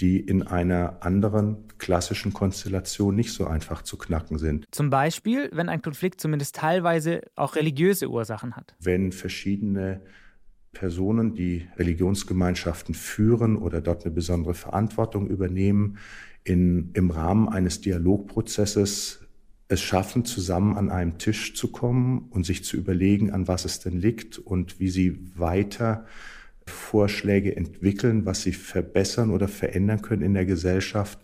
die 0.00 0.20
in 0.20 0.42
einer 0.42 0.98
anderen 1.00 1.64
klassischen 1.78 2.32
Konstellation 2.32 3.14
nicht 3.14 3.32
so 3.32 3.46
einfach 3.46 3.82
zu 3.82 3.96
knacken 3.96 4.38
sind. 4.38 4.66
Zum 4.70 4.90
Beispiel, 4.90 5.50
wenn 5.52 5.68
ein 5.68 5.82
Konflikt 5.82 6.20
zumindest 6.20 6.56
teilweise 6.56 7.22
auch 7.34 7.56
religiöse 7.56 8.10
Ursachen 8.10 8.56
hat. 8.56 8.74
Wenn 8.80 9.12
verschiedene 9.12 10.02
Personen, 10.72 11.34
die 11.34 11.68
Religionsgemeinschaften 11.76 12.94
führen 12.94 13.56
oder 13.56 13.80
dort 13.80 14.04
eine 14.04 14.14
besondere 14.14 14.54
Verantwortung 14.54 15.26
übernehmen, 15.28 15.96
in, 16.44 16.90
im 16.92 17.10
Rahmen 17.10 17.48
eines 17.48 17.80
Dialogprozesses 17.80 19.26
es 19.68 19.80
schaffen, 19.80 20.24
zusammen 20.24 20.76
an 20.76 20.90
einem 20.90 21.18
Tisch 21.18 21.54
zu 21.54 21.72
kommen 21.72 22.28
und 22.30 22.46
sich 22.46 22.62
zu 22.62 22.76
überlegen, 22.76 23.32
an 23.32 23.48
was 23.48 23.64
es 23.64 23.80
denn 23.80 23.98
liegt 23.98 24.38
und 24.38 24.78
wie 24.78 24.88
sie 24.88 25.18
weiter 25.36 26.06
Vorschläge 26.68 27.56
entwickeln, 27.56 28.26
was 28.26 28.42
sie 28.42 28.52
verbessern 28.52 29.30
oder 29.30 29.48
verändern 29.48 30.02
können 30.02 30.22
in 30.22 30.34
der 30.34 30.46
Gesellschaft, 30.46 31.18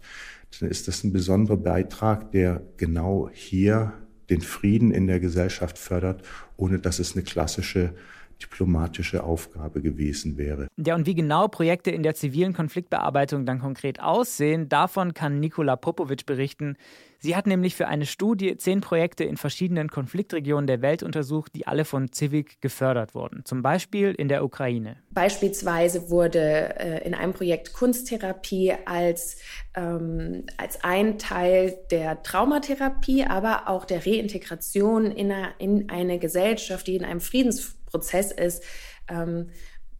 dann 0.60 0.68
ist 0.68 0.88
das 0.88 1.02
ein 1.02 1.12
besonderer 1.12 1.56
Beitrag, 1.56 2.30
der 2.32 2.62
genau 2.76 3.30
hier 3.32 3.92
den 4.30 4.40
Frieden 4.40 4.92
in 4.92 5.06
der 5.06 5.20
Gesellschaft 5.20 5.78
fördert, 5.78 6.22
ohne 6.56 6.78
dass 6.78 6.98
es 6.98 7.14
eine 7.14 7.22
klassische 7.22 7.94
diplomatische 8.42 9.22
Aufgabe 9.22 9.80
gewesen 9.80 10.36
wäre. 10.36 10.66
Ja, 10.76 10.94
und 10.94 11.06
wie 11.06 11.14
genau 11.14 11.48
Projekte 11.48 11.90
in 11.90 12.02
der 12.02 12.14
zivilen 12.14 12.52
Konfliktbearbeitung 12.52 13.46
dann 13.46 13.60
konkret 13.60 14.00
aussehen, 14.00 14.68
davon 14.68 15.14
kann 15.14 15.40
Nikola 15.40 15.76
Popovic 15.76 16.26
berichten. 16.26 16.76
Sie 17.22 17.36
hat 17.36 17.46
nämlich 17.46 17.76
für 17.76 17.86
eine 17.86 18.04
Studie 18.04 18.56
zehn 18.56 18.80
Projekte 18.80 19.22
in 19.22 19.36
verschiedenen 19.36 19.88
Konfliktregionen 19.88 20.66
der 20.66 20.82
Welt 20.82 21.04
untersucht, 21.04 21.54
die 21.54 21.68
alle 21.68 21.84
von 21.84 22.12
Civic 22.12 22.60
gefördert 22.60 23.14
wurden. 23.14 23.44
Zum 23.44 23.62
Beispiel 23.62 24.10
in 24.10 24.26
der 24.26 24.44
Ukraine. 24.44 24.96
Beispielsweise 25.12 26.10
wurde 26.10 26.40
äh, 26.80 27.06
in 27.06 27.14
einem 27.14 27.32
Projekt 27.32 27.74
Kunsttherapie 27.74 28.72
als, 28.86 29.38
ähm, 29.76 30.46
als 30.56 30.82
ein 30.82 31.16
Teil 31.18 31.78
der 31.92 32.24
Traumatherapie, 32.24 33.22
aber 33.22 33.68
auch 33.68 33.84
der 33.84 34.04
Reintegration 34.04 35.12
in 35.12 35.30
eine, 35.30 35.50
in 35.58 35.90
eine 35.90 36.18
Gesellschaft, 36.18 36.88
die 36.88 36.96
in 36.96 37.04
einem 37.04 37.20
Friedensprozess 37.20 38.32
ist, 38.32 38.64
ähm, 39.08 39.50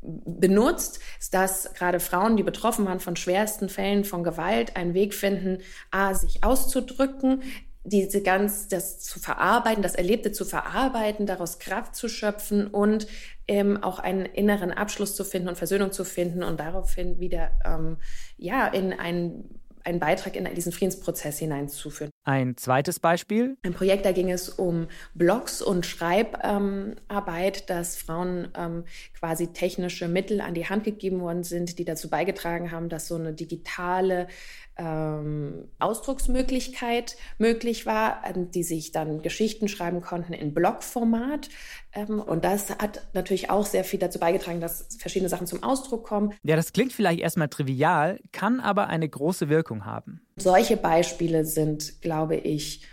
benutzt, 0.02 1.00
dass 1.30 1.72
gerade 1.74 2.00
Frauen, 2.00 2.36
die 2.36 2.42
betroffen 2.42 2.86
waren 2.86 3.00
von 3.00 3.16
schwersten 3.16 3.68
Fällen 3.68 4.04
von 4.04 4.24
Gewalt, 4.24 4.76
einen 4.76 4.94
Weg 4.94 5.14
finden, 5.14 5.58
a, 5.90 6.14
sich 6.14 6.42
auszudrücken, 6.44 7.42
diese 7.84 8.22
ganz, 8.22 8.68
das 8.68 9.00
zu 9.00 9.18
verarbeiten, 9.18 9.82
das 9.82 9.94
Erlebte 9.94 10.30
zu 10.32 10.44
verarbeiten, 10.44 11.26
daraus 11.26 11.58
Kraft 11.58 11.96
zu 11.96 12.08
schöpfen 12.08 12.66
und 12.68 13.06
ähm, 13.48 13.82
auch 13.82 13.98
einen 13.98 14.24
inneren 14.24 14.70
Abschluss 14.70 15.16
zu 15.16 15.24
finden 15.24 15.48
und 15.48 15.58
Versöhnung 15.58 15.90
zu 15.90 16.04
finden 16.04 16.44
und 16.44 16.60
daraufhin 16.60 17.18
wieder 17.18 17.50
ähm, 17.64 17.98
ja 18.36 18.66
in 18.68 18.92
ein 18.92 19.44
einen 19.84 19.98
Beitrag 19.98 20.36
in 20.36 20.44
diesen 20.54 20.70
Friedensprozess 20.70 21.38
hineinzuführen. 21.38 22.11
Ein 22.24 22.56
zweites 22.56 23.00
Beispiel? 23.00 23.56
Ein 23.64 23.74
Projekt, 23.74 24.04
da 24.04 24.12
ging 24.12 24.30
es 24.30 24.48
um 24.48 24.86
Blogs 25.14 25.60
und 25.60 25.84
Schreibarbeit, 25.84 27.60
ähm, 27.60 27.66
dass 27.66 27.96
Frauen 27.96 28.48
ähm, 28.56 28.84
quasi 29.18 29.48
technische 29.48 30.06
Mittel 30.06 30.40
an 30.40 30.54
die 30.54 30.68
Hand 30.68 30.84
gegeben 30.84 31.20
worden 31.20 31.42
sind, 31.42 31.80
die 31.80 31.84
dazu 31.84 32.08
beigetragen 32.08 32.70
haben, 32.70 32.88
dass 32.88 33.08
so 33.08 33.16
eine 33.16 33.32
digitale 33.32 34.28
ähm, 34.76 35.68
Ausdrucksmöglichkeit 35.78 37.16
möglich 37.38 37.86
war, 37.86 38.22
die 38.34 38.62
sich 38.62 38.92
dann 38.92 39.22
Geschichten 39.22 39.68
schreiben 39.68 40.00
konnten 40.00 40.32
in 40.32 40.54
Blogformat. 40.54 41.48
Ähm, 41.92 42.20
und 42.20 42.44
das 42.44 42.70
hat 42.70 43.06
natürlich 43.12 43.50
auch 43.50 43.66
sehr 43.66 43.84
viel 43.84 43.98
dazu 43.98 44.18
beigetragen, 44.18 44.60
dass 44.60 44.88
verschiedene 44.98 45.28
Sachen 45.28 45.46
zum 45.46 45.62
Ausdruck 45.62 46.04
kommen. 46.04 46.34
Ja, 46.42 46.56
das 46.56 46.72
klingt 46.72 46.92
vielleicht 46.92 47.20
erstmal 47.20 47.48
trivial, 47.48 48.18
kann 48.32 48.60
aber 48.60 48.88
eine 48.88 49.08
große 49.08 49.48
Wirkung 49.48 49.84
haben. 49.84 50.22
Solche 50.36 50.76
Beispiele 50.76 51.44
sind, 51.44 52.00
glaube 52.00 52.36
ich, 52.36 52.86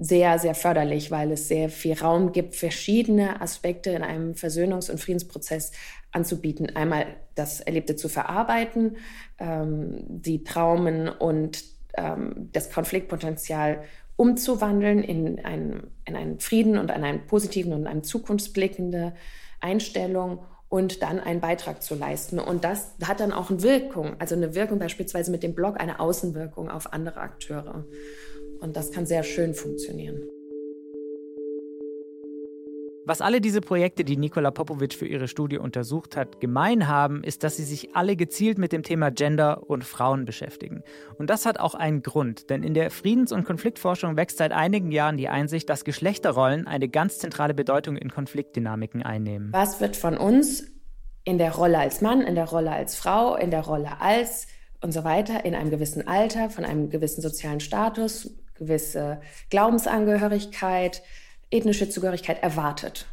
sehr, 0.00 0.38
sehr 0.38 0.54
förderlich, 0.54 1.10
weil 1.10 1.30
es 1.30 1.46
sehr 1.46 1.68
viel 1.68 1.92
Raum 1.92 2.32
gibt, 2.32 2.56
verschiedene 2.56 3.40
Aspekte 3.42 3.90
in 3.90 4.02
einem 4.02 4.32
Versöhnungs- 4.32 4.90
und 4.90 4.98
Friedensprozess 4.98 5.72
anzubieten. 6.10 6.74
Einmal 6.74 7.06
das 7.34 7.60
Erlebte 7.60 7.96
zu 7.96 8.08
verarbeiten, 8.08 8.96
ähm, 9.38 10.02
die 10.08 10.42
Traumen 10.42 11.08
und 11.08 11.62
ähm, 11.94 12.48
das 12.52 12.70
Konfliktpotenzial 12.72 13.82
umzuwandeln 14.16 15.02
in 15.02 15.44
einen, 15.44 15.90
in 16.06 16.16
einen 16.16 16.40
Frieden 16.40 16.78
und 16.78 16.90
in 16.90 17.04
einen 17.04 17.26
positiven 17.26 17.74
und 17.74 17.86
eine 17.86 18.02
zukunftsblickende 18.02 19.14
Einstellung 19.60 20.40
und 20.70 21.02
dann 21.02 21.20
einen 21.20 21.40
Beitrag 21.40 21.82
zu 21.82 21.94
leisten. 21.94 22.38
Und 22.38 22.64
das 22.64 22.94
hat 23.04 23.20
dann 23.20 23.32
auch 23.32 23.50
eine 23.50 23.62
Wirkung, 23.62 24.14
also 24.18 24.34
eine 24.34 24.54
Wirkung 24.54 24.78
beispielsweise 24.78 25.30
mit 25.30 25.42
dem 25.42 25.54
Blog, 25.54 25.78
eine 25.78 26.00
Außenwirkung 26.00 26.70
auf 26.70 26.92
andere 26.92 27.20
Akteure. 27.20 27.84
Und 28.60 28.76
das 28.76 28.92
kann 28.92 29.06
sehr 29.06 29.22
schön 29.22 29.54
funktionieren. 29.54 30.22
Was 33.06 33.22
alle 33.22 33.40
diese 33.40 33.60
Projekte, 33.60 34.04
die 34.04 34.16
Nikola 34.16 34.52
Popovic 34.52 34.94
für 34.94 35.06
ihre 35.06 35.26
Studie 35.26 35.58
untersucht 35.58 36.16
hat, 36.16 36.38
gemein 36.38 36.86
haben, 36.86 37.24
ist, 37.24 37.42
dass 37.42 37.56
sie 37.56 37.64
sich 37.64 37.96
alle 37.96 38.14
gezielt 38.14 38.56
mit 38.56 38.70
dem 38.70 38.84
Thema 38.84 39.10
Gender 39.10 39.68
und 39.68 39.82
Frauen 39.82 40.26
beschäftigen. 40.26 40.84
Und 41.18 41.28
das 41.28 41.44
hat 41.44 41.58
auch 41.58 41.74
einen 41.74 42.02
Grund, 42.02 42.50
denn 42.50 42.62
in 42.62 42.72
der 42.72 42.92
Friedens- 42.92 43.32
und 43.32 43.44
Konfliktforschung 43.44 44.16
wächst 44.16 44.38
seit 44.38 44.52
einigen 44.52 44.92
Jahren 44.92 45.16
die 45.16 45.28
Einsicht, 45.28 45.68
dass 45.68 45.82
Geschlechterrollen 45.82 46.68
eine 46.68 46.88
ganz 46.88 47.18
zentrale 47.18 47.52
Bedeutung 47.52 47.96
in 47.96 48.10
Konfliktdynamiken 48.10 49.02
einnehmen. 49.02 49.48
Was 49.52 49.80
wird 49.80 49.96
von 49.96 50.16
uns 50.16 50.70
in 51.24 51.38
der 51.38 51.52
Rolle 51.52 51.78
als 51.78 52.02
Mann, 52.02 52.20
in 52.20 52.36
der 52.36 52.48
Rolle 52.48 52.70
als 52.70 52.94
Frau, 52.94 53.34
in 53.34 53.50
der 53.50 53.62
Rolle 53.62 54.00
als 54.00 54.46
und 54.82 54.92
so 54.92 55.04
weiter, 55.04 55.44
in 55.44 55.54
einem 55.54 55.70
gewissen 55.70 56.06
Alter, 56.06 56.48
von 56.48 56.64
einem 56.64 56.90
gewissen 56.90 57.22
sozialen 57.22 57.60
Status, 57.60 58.30
gewisse 58.60 59.20
Glaubensangehörigkeit, 59.48 61.02
ethnische 61.50 61.88
Zugehörigkeit 61.88 62.40
erwartet. 62.42 63.06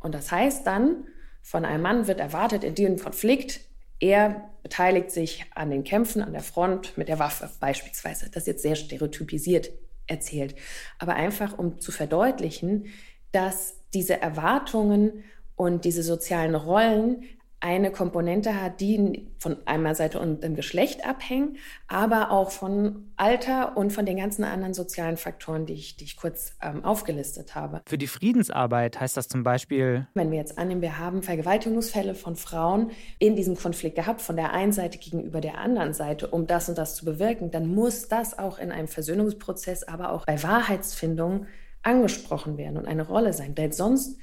Und 0.00 0.14
das 0.14 0.30
heißt 0.30 0.66
dann, 0.66 1.06
von 1.40 1.64
einem 1.64 1.82
Mann 1.82 2.06
wird 2.06 2.20
erwartet 2.20 2.64
in 2.64 2.74
diesem 2.74 2.98
Konflikt, 2.98 3.60
er 4.00 4.50
beteiligt 4.62 5.10
sich 5.10 5.46
an 5.54 5.70
den 5.70 5.82
Kämpfen 5.82 6.22
an 6.22 6.32
der 6.32 6.42
Front 6.42 6.98
mit 6.98 7.08
der 7.08 7.18
Waffe 7.18 7.50
beispielsweise. 7.58 8.26
Das 8.30 8.42
ist 8.42 8.46
jetzt 8.46 8.62
sehr 8.62 8.76
stereotypisiert 8.76 9.70
erzählt. 10.06 10.54
Aber 10.98 11.14
einfach, 11.14 11.58
um 11.58 11.80
zu 11.80 11.90
verdeutlichen, 11.90 12.86
dass 13.32 13.76
diese 13.94 14.20
Erwartungen 14.20 15.24
und 15.56 15.84
diese 15.84 16.02
sozialen 16.02 16.54
Rollen 16.54 17.24
eine 17.60 17.90
Komponente 17.90 18.60
hat, 18.60 18.80
die 18.80 19.26
von 19.38 19.56
einmal 19.66 19.96
Seite 19.96 20.20
und 20.20 20.44
dem 20.44 20.54
Geschlecht 20.54 21.04
abhängen, 21.04 21.56
aber 21.88 22.30
auch 22.30 22.52
von 22.52 23.10
Alter 23.16 23.76
und 23.76 23.92
von 23.92 24.06
den 24.06 24.16
ganzen 24.16 24.44
anderen 24.44 24.74
sozialen 24.74 25.16
Faktoren, 25.16 25.66
die 25.66 25.72
ich, 25.72 25.96
die 25.96 26.04
ich 26.04 26.16
kurz 26.16 26.56
ähm, 26.62 26.84
aufgelistet 26.84 27.56
habe. 27.56 27.80
Für 27.86 27.98
die 27.98 28.06
Friedensarbeit 28.06 29.00
heißt 29.00 29.16
das 29.16 29.28
zum 29.28 29.42
Beispiel, 29.42 30.06
wenn 30.14 30.30
wir 30.30 30.38
jetzt 30.38 30.56
annehmen, 30.56 30.82
wir 30.82 30.98
haben 30.98 31.22
Vergewaltigungsfälle 31.22 32.14
von 32.14 32.36
Frauen 32.36 32.92
in 33.18 33.34
diesem 33.34 33.56
Konflikt 33.56 33.96
gehabt, 33.96 34.20
von 34.20 34.36
der 34.36 34.52
einen 34.52 34.72
Seite 34.72 34.98
gegenüber 34.98 35.40
der 35.40 35.58
anderen 35.58 35.94
Seite, 35.94 36.28
um 36.28 36.46
das 36.46 36.68
und 36.68 36.78
das 36.78 36.94
zu 36.94 37.04
bewirken, 37.04 37.50
dann 37.50 37.74
muss 37.74 38.06
das 38.06 38.38
auch 38.38 38.58
in 38.60 38.70
einem 38.70 38.88
Versöhnungsprozess, 38.88 39.82
aber 39.82 40.12
auch 40.12 40.26
bei 40.26 40.40
Wahrheitsfindung 40.42 41.46
angesprochen 41.82 42.56
werden 42.56 42.76
und 42.76 42.86
eine 42.86 43.06
Rolle 43.06 43.32
sein. 43.32 43.54
Denn 43.54 43.72
sonst 43.72 44.18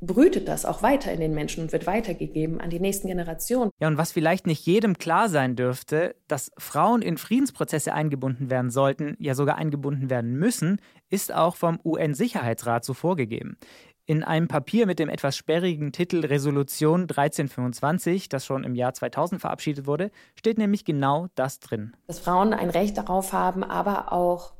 brütet 0.00 0.48
das 0.48 0.64
auch 0.64 0.82
weiter 0.82 1.12
in 1.12 1.20
den 1.20 1.34
Menschen 1.34 1.62
und 1.62 1.72
wird 1.72 1.86
weitergegeben 1.86 2.60
an 2.60 2.70
die 2.70 2.80
nächsten 2.80 3.08
Generationen. 3.08 3.70
Ja, 3.78 3.88
und 3.88 3.98
was 3.98 4.12
vielleicht 4.12 4.46
nicht 4.46 4.64
jedem 4.66 4.96
klar 4.96 5.28
sein 5.28 5.56
dürfte, 5.56 6.16
dass 6.26 6.50
Frauen 6.58 7.02
in 7.02 7.18
Friedensprozesse 7.18 7.92
eingebunden 7.92 8.50
werden 8.50 8.70
sollten, 8.70 9.16
ja 9.20 9.34
sogar 9.34 9.56
eingebunden 9.56 10.08
werden 10.08 10.34
müssen, 10.34 10.80
ist 11.10 11.34
auch 11.34 11.56
vom 11.56 11.78
UN-Sicherheitsrat 11.84 12.84
so 12.84 12.94
vorgegeben. 12.94 13.58
In 14.06 14.24
einem 14.24 14.48
Papier 14.48 14.86
mit 14.86 14.98
dem 14.98 15.08
etwas 15.08 15.36
sperrigen 15.36 15.92
Titel 15.92 16.24
Resolution 16.24 17.02
1325, 17.02 18.28
das 18.28 18.44
schon 18.44 18.64
im 18.64 18.74
Jahr 18.74 18.92
2000 18.92 19.40
verabschiedet 19.40 19.86
wurde, 19.86 20.10
steht 20.34 20.58
nämlich 20.58 20.84
genau 20.84 21.28
das 21.36 21.60
drin. 21.60 21.94
Dass 22.08 22.18
Frauen 22.18 22.52
ein 22.52 22.70
Recht 22.70 22.96
darauf 22.96 23.32
haben, 23.32 23.62
aber 23.62 24.12
auch 24.12 24.54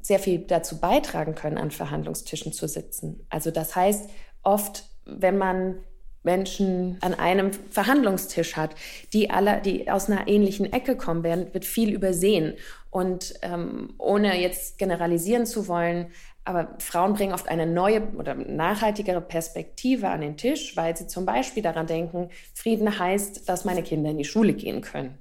sehr 0.00 0.18
viel 0.18 0.38
dazu 0.38 0.80
beitragen 0.80 1.34
können, 1.34 1.58
an 1.58 1.70
Verhandlungstischen 1.70 2.52
zu 2.52 2.66
sitzen. 2.66 3.26
Also 3.28 3.50
das 3.50 3.76
heißt, 3.76 4.10
oft, 4.46 4.84
wenn 5.04 5.36
man 5.36 5.76
Menschen 6.22 6.98
an 7.00 7.14
einem 7.14 7.52
Verhandlungstisch 7.52 8.56
hat, 8.56 8.74
die 9.12 9.30
alle, 9.30 9.60
die 9.60 9.88
aus 9.90 10.10
einer 10.10 10.26
ähnlichen 10.26 10.72
Ecke 10.72 10.96
kommen 10.96 11.22
werden, 11.22 11.52
wird 11.54 11.64
viel 11.64 11.92
übersehen. 11.92 12.54
Und 12.90 13.34
ähm, 13.42 13.94
ohne 13.98 14.40
jetzt 14.40 14.78
generalisieren 14.78 15.46
zu 15.46 15.68
wollen, 15.68 16.08
aber 16.44 16.76
Frauen 16.78 17.14
bringen 17.14 17.32
oft 17.32 17.48
eine 17.48 17.66
neue 17.66 18.02
oder 18.16 18.34
nachhaltigere 18.34 19.20
Perspektive 19.20 20.08
an 20.08 20.20
den 20.20 20.36
Tisch, 20.36 20.76
weil 20.76 20.96
sie 20.96 21.06
zum 21.06 21.26
Beispiel 21.26 21.62
daran 21.62 21.86
denken, 21.86 22.30
Frieden 22.54 22.98
heißt, 22.98 23.48
dass 23.48 23.64
meine 23.64 23.82
Kinder 23.82 24.10
in 24.10 24.18
die 24.18 24.24
Schule 24.24 24.52
gehen 24.52 24.80
können. 24.80 25.18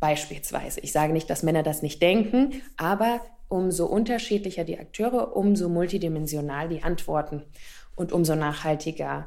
Beispielsweise. 0.00 0.80
Ich 0.80 0.92
sage 0.92 1.12
nicht, 1.12 1.28
dass 1.28 1.42
Männer 1.42 1.62
das 1.62 1.82
nicht 1.82 2.00
denken, 2.02 2.62
aber 2.76 3.20
umso 3.48 3.86
unterschiedlicher 3.86 4.64
die 4.64 4.78
Akteure, 4.78 5.36
umso 5.36 5.68
multidimensional 5.68 6.68
die 6.68 6.82
Antworten 6.82 7.42
und 7.96 8.12
umso 8.12 8.34
nachhaltiger 8.34 9.26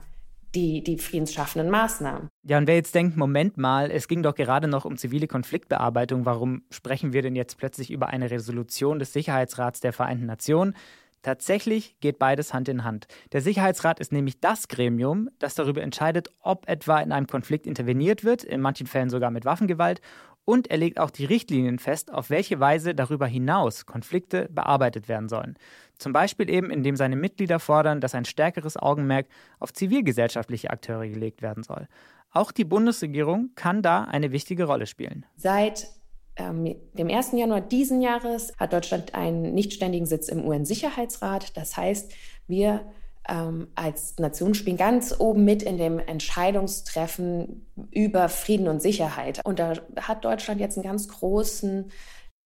die, 0.55 0.83
die 0.83 0.97
friedensschaffenden 0.97 1.69
Maßnahmen. 1.69 2.29
Ja, 2.43 2.57
und 2.57 2.67
wer 2.67 2.75
jetzt 2.75 2.93
denkt, 2.93 3.17
Moment 3.17 3.57
mal, 3.57 3.89
es 3.89 4.07
ging 4.07 4.21
doch 4.21 4.35
gerade 4.35 4.67
noch 4.67 4.85
um 4.85 4.97
zivile 4.97 5.27
Konfliktbearbeitung, 5.27 6.25
warum 6.25 6.63
sprechen 6.69 7.13
wir 7.13 7.21
denn 7.21 7.35
jetzt 7.35 7.57
plötzlich 7.57 7.91
über 7.91 8.07
eine 8.07 8.29
Resolution 8.29 8.99
des 8.99 9.13
Sicherheitsrats 9.13 9.79
der 9.79 9.93
Vereinten 9.93 10.25
Nationen? 10.25 10.75
Tatsächlich 11.23 11.95
geht 12.01 12.19
beides 12.19 12.53
Hand 12.53 12.67
in 12.67 12.83
Hand. 12.83 13.07
Der 13.31 13.41
Sicherheitsrat 13.41 14.01
ist 14.01 14.11
nämlich 14.11 14.41
das 14.41 14.67
Gremium, 14.67 15.29
das 15.39 15.55
darüber 15.55 15.81
entscheidet, 15.81 16.29
ob 16.41 16.67
etwa 16.67 16.99
in 16.99 17.13
einem 17.13 17.27
Konflikt 17.27 17.65
interveniert 17.65 18.25
wird, 18.25 18.43
in 18.43 18.59
manchen 18.59 18.87
Fällen 18.87 19.09
sogar 19.09 19.31
mit 19.31 19.45
Waffengewalt, 19.45 20.01
und 20.45 20.69
er 20.69 20.77
legt 20.77 20.99
auch 20.99 21.09
die 21.09 21.25
Richtlinien 21.25 21.79
fest, 21.79 22.13
auf 22.13 22.29
welche 22.29 22.59
Weise 22.59 22.95
darüber 22.95 23.27
hinaus 23.27 23.85
Konflikte 23.85 24.49
bearbeitet 24.51 25.07
werden 25.07 25.29
sollen. 25.29 25.55
Zum 25.97 26.13
Beispiel 26.13 26.49
eben, 26.49 26.69
indem 26.69 26.95
seine 26.95 27.15
Mitglieder 27.15 27.59
fordern, 27.59 28.01
dass 28.01 28.15
ein 28.15 28.25
stärkeres 28.25 28.77
Augenmerk 28.77 29.27
auf 29.59 29.73
zivilgesellschaftliche 29.73 30.69
Akteure 30.69 31.07
gelegt 31.07 31.41
werden 31.41 31.63
soll. 31.63 31.87
Auch 32.31 32.51
die 32.51 32.65
Bundesregierung 32.65 33.51
kann 33.55 33.81
da 33.81 34.03
eine 34.03 34.31
wichtige 34.31 34.65
Rolle 34.65 34.87
spielen. 34.87 35.25
Seit 35.35 35.87
ähm, 36.35 36.75
dem 36.93 37.09
1. 37.09 37.33
Januar 37.33 37.61
diesen 37.61 38.01
Jahres 38.01 38.53
hat 38.57 38.73
Deutschland 38.73 39.13
einen 39.13 39.53
nichtständigen 39.53 40.07
Sitz 40.07 40.29
im 40.29 40.43
UN-Sicherheitsrat. 40.45 41.55
Das 41.55 41.77
heißt, 41.77 42.11
wir 42.47 42.81
ähm, 43.29 43.67
als 43.75 44.17
Nation 44.17 44.53
spielen 44.53 44.77
ganz 44.77 45.15
oben 45.17 45.45
mit 45.45 45.63
in 45.63 45.77
dem 45.77 45.99
Entscheidungstreffen 45.99 47.65
über 47.91 48.29
Frieden 48.29 48.67
und 48.67 48.81
Sicherheit. 48.81 49.39
Und 49.45 49.59
da 49.59 49.73
hat 49.97 50.25
Deutschland 50.25 50.59
jetzt 50.59 50.77
einen 50.77 50.85
ganz 50.85 51.07
großen 51.07 51.91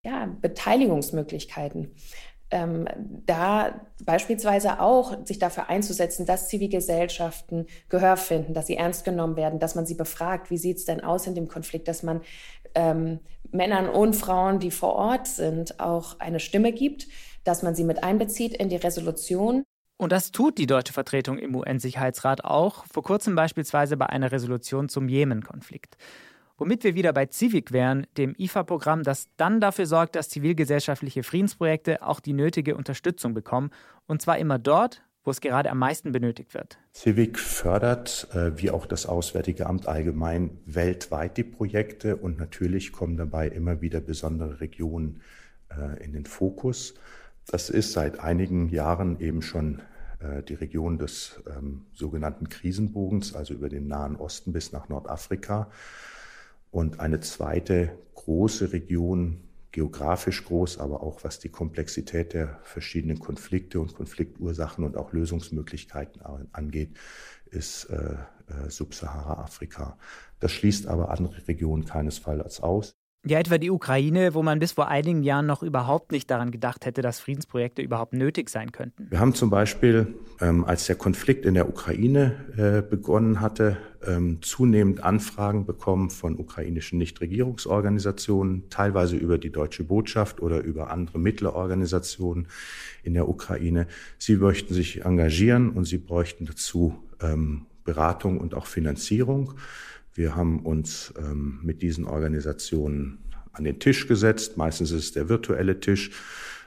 ja, 0.06 0.28
Beteiligungsmöglichkeiten. 0.42 1.96
Ähm, 2.50 2.88
da 3.26 3.82
beispielsweise 4.06 4.80
auch 4.80 5.26
sich 5.26 5.38
dafür 5.38 5.68
einzusetzen, 5.68 6.26
dass 6.26 6.48
Zivilgesellschaften 6.48 7.66
Gehör 7.90 8.16
finden, 8.16 8.54
dass 8.54 8.68
sie 8.68 8.78
ernst 8.78 9.04
genommen 9.04 9.36
werden, 9.36 9.60
dass 9.60 9.76
man 9.76 9.86
sie 9.86 9.96
befragt, 9.96 10.50
wie 10.50 10.58
sieht 10.58 10.78
es 10.78 10.86
denn 10.86 11.04
aus 11.04 11.28
in 11.28 11.36
dem 11.36 11.50
Konflikt, 11.50 11.90
dass 11.90 12.04
man 12.04 12.22
ähm, 12.74 13.20
Männern 13.52 13.90
und 13.90 14.16
Frauen, 14.16 14.60
die 14.60 14.72
vor 14.72 14.94
Ort 14.94 15.28
sind, 15.28 15.80
auch 15.82 16.20
eine 16.20 16.40
Stimme 16.40 16.72
gibt, 16.72 17.08
dass 17.44 17.64
man 17.64 17.76
sie 17.76 17.84
mit 17.84 18.04
einbezieht 18.04 18.54
in 18.54 18.70
die 18.70 18.76
Resolution. 18.78 19.64
Und 19.98 20.12
das 20.12 20.32
tut 20.32 20.60
die 20.60 20.68
deutsche 20.68 20.94
Vertretung 20.94 21.40
im 21.40 21.56
UN-Sicherheitsrat 21.56 22.46
auch, 22.46 22.86
vor 22.86 23.04
kurzem 23.04 23.36
beispielsweise 23.36 23.98
bei 23.98 24.06
einer 24.06 24.32
Resolution 24.32 24.90
zum 24.90 25.10
Jemen-Konflikt. 25.10 25.98
Womit 26.60 26.84
wir 26.84 26.96
wieder 26.96 27.14
bei 27.14 27.28
Civic 27.28 27.72
wären, 27.72 28.08
dem 28.18 28.34
IFA-Programm, 28.38 29.04
das 29.04 29.30
dann 29.38 29.60
dafür 29.60 29.86
sorgt, 29.86 30.16
dass 30.16 30.30
zivilgesellschaftliche 30.30 31.24
Friedensprojekte 31.24 32.02
auch 32.02 32.20
die 32.20 32.34
nötige 32.34 32.76
Unterstützung 32.76 33.34
bekommen. 33.34 33.72
Und 34.08 34.22
zwar 34.22 34.38
immer 34.40 34.58
dort, 34.58 35.04
wo 35.24 35.32
es 35.32 35.42
gerade 35.42 35.70
am 35.70 35.78
meisten 35.78 36.12
benötigt 36.12 36.54
wird. 36.54 36.80
Civic 36.94 37.38
fördert, 37.38 38.28
äh, 38.34 38.60
wie 38.60 38.72
auch 38.72 38.86
das 38.86 39.06
Auswärtige 39.06 39.68
Amt 39.68 39.88
allgemein, 39.88 40.58
weltweit 40.66 41.38
die 41.38 41.44
Projekte 41.44 42.16
und 42.16 42.40
natürlich 42.40 42.92
kommen 42.92 43.18
dabei 43.18 43.50
immer 43.50 43.82
wieder 43.82 44.00
besondere 44.00 44.62
Regionen 44.62 45.22
äh, 45.70 46.04
in 46.04 46.14
den 46.14 46.26
Fokus. 46.26 46.96
Das 47.48 47.70
ist 47.70 47.94
seit 47.94 48.20
einigen 48.20 48.68
Jahren 48.70 49.22
eben 49.22 49.42
schon 49.42 49.82
äh, 50.20 50.44
die 50.44 50.56
Region 50.56 50.98
des 50.98 51.42
ähm, 51.48 51.86
sogenannten 51.94 52.50
Krisenbogens, 52.50 53.34
also 53.34 53.54
über 53.54 53.70
den 53.70 53.88
Nahen 53.88 54.18
Osten 54.18 54.52
bis 54.52 54.74
nach 54.74 54.90
Nordafrika. 54.90 55.72
Und 56.72 57.00
eine 57.00 57.22
zweite 57.22 57.98
große 58.16 58.74
Region, 58.74 59.44
geografisch 59.72 60.44
groß, 60.44 60.80
aber 60.80 61.02
auch 61.02 61.24
was 61.24 61.40
die 61.40 61.48
Komplexität 61.48 62.34
der 62.34 62.60
verschiedenen 62.64 63.20
Konflikte 63.20 63.80
und 63.80 63.96
Konfliktursachen 63.96 64.84
und 64.84 64.98
auch 64.98 65.14
Lösungsmöglichkeiten 65.14 66.22
angeht, 66.52 66.98
ist 67.46 67.86
äh, 67.86 68.16
äh, 68.48 68.70
Subsahara-Afrika. 68.70 69.98
Das 70.42 70.52
schließt 70.52 70.88
aber 70.88 71.12
andere 71.12 71.48
Regionen 71.48 71.86
keinesfalls 71.86 72.60
aus. 72.62 72.98
Ja, 73.30 73.40
etwa 73.40 73.58
die 73.58 73.70
Ukraine, 73.70 74.34
wo 74.34 74.42
man 74.42 74.60
bis 74.60 74.72
vor 74.72 74.88
einigen 74.88 75.22
Jahren 75.22 75.46
noch 75.46 75.62
überhaupt 75.62 76.12
nicht 76.12 76.32
daran 76.32 76.52
gedacht 76.52 76.86
hätte, 76.86 77.02
dass 77.02 77.20
Friedensprojekte 77.20 77.82
überhaupt 77.82 78.14
nötig 78.14 78.50
sein 78.50 78.72
könnten. 78.72 79.08
Wir 79.10 79.20
haben 79.20 79.34
zum 79.34 79.50
Beispiel, 79.50 80.16
ähm, 80.40 80.64
als 80.64 80.86
der 80.86 80.96
Konflikt 80.96 81.46
in 81.46 81.54
der 81.54 81.68
Ukraine 81.68 82.36
äh, 82.56 82.82
begonnen 82.88 83.42
hatte, 83.42 83.78
ähm, 84.06 84.42
zunehmend 84.42 85.04
Anfragen 85.04 85.66
bekommen 85.66 86.10
von 86.10 86.38
ukrainischen 86.38 86.98
Nichtregierungsorganisationen, 87.00 88.70
teilweise 88.70 89.18
über 89.18 89.38
die 89.38 89.52
Deutsche 89.52 89.84
Botschaft 89.84 90.40
oder 90.40 90.62
über 90.62 90.90
andere 90.92 91.20
Mittlerorganisationen 91.20 92.48
in 93.04 93.14
der 93.14 93.28
Ukraine. 93.28 93.88
Sie 94.18 94.38
möchten 94.38 94.74
sich 94.74 95.04
engagieren 95.04 95.72
und 95.72 95.86
sie 95.86 95.98
bräuchten 95.98 96.46
dazu 96.46 96.96
ähm, 97.22 97.66
Beratung 97.84 98.40
und 98.40 98.54
auch 98.54 98.68
Finanzierung. 98.68 99.56
Wir 100.18 100.36
haben 100.36 100.62
uns 100.62 101.14
ähm, 101.20 101.60
mit 101.62 101.84
diesen 101.84 102.06
Organisationen 102.06 103.20
an 103.52 103.66
den 103.66 103.78
Tisch 103.78 104.08
gesetzt. 104.08 104.58
Meistens 104.58 104.90
ist 104.90 105.04
es 105.04 105.12
der 105.12 105.30
virtuelle 105.30 105.80
Tisch. 105.80 106.10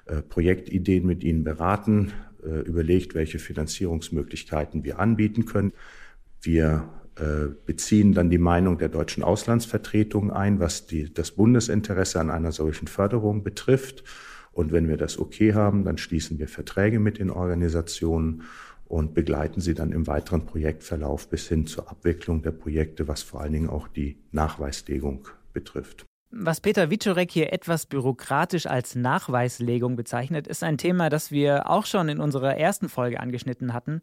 Äh, 0.06 0.22
Projektideen 0.22 1.04
mit 1.04 1.24
ihnen 1.24 1.42
beraten, 1.42 2.12
äh, 2.44 2.60
überlegt, 2.60 3.16
welche 3.16 3.40
Finanzierungsmöglichkeiten 3.40 4.84
wir 4.84 5.00
anbieten 5.00 5.46
können. 5.46 5.72
Wir 6.40 6.90
äh, 7.16 7.48
beziehen 7.66 8.12
dann 8.12 8.30
die 8.30 8.38
Meinung 8.38 8.78
der 8.78 8.88
deutschen 8.88 9.24
Auslandsvertretung 9.24 10.30
ein, 10.30 10.60
was 10.60 10.86
die, 10.86 11.12
das 11.12 11.32
Bundesinteresse 11.32 12.20
an 12.20 12.30
einer 12.30 12.52
solchen 12.52 12.86
Förderung 12.86 13.42
betrifft. 13.42 14.04
Und 14.52 14.70
wenn 14.70 14.88
wir 14.88 14.96
das 14.96 15.18
okay 15.18 15.54
haben, 15.54 15.82
dann 15.82 15.98
schließen 15.98 16.38
wir 16.38 16.46
Verträge 16.46 17.00
mit 17.00 17.18
den 17.18 17.30
Organisationen 17.30 18.42
und 18.90 19.14
begleiten 19.14 19.60
sie 19.60 19.74
dann 19.74 19.92
im 19.92 20.08
weiteren 20.08 20.44
Projektverlauf 20.44 21.28
bis 21.28 21.46
hin 21.46 21.64
zur 21.66 21.88
Abwicklung 21.88 22.42
der 22.42 22.50
Projekte, 22.50 23.06
was 23.06 23.22
vor 23.22 23.40
allen 23.40 23.52
Dingen 23.52 23.70
auch 23.70 23.86
die 23.86 24.18
Nachweislegung 24.32 25.28
betrifft. 25.52 26.06
Was 26.32 26.60
Peter 26.60 26.90
Wiczorek 26.90 27.30
hier 27.30 27.52
etwas 27.52 27.86
bürokratisch 27.86 28.66
als 28.66 28.94
Nachweislegung 28.94 29.96
bezeichnet, 29.96 30.46
ist 30.46 30.62
ein 30.62 30.78
Thema, 30.78 31.08
das 31.08 31.32
wir 31.32 31.68
auch 31.68 31.86
schon 31.86 32.08
in 32.08 32.20
unserer 32.20 32.56
ersten 32.56 32.88
Folge 32.88 33.18
angeschnitten 33.18 33.72
hatten. 33.72 34.00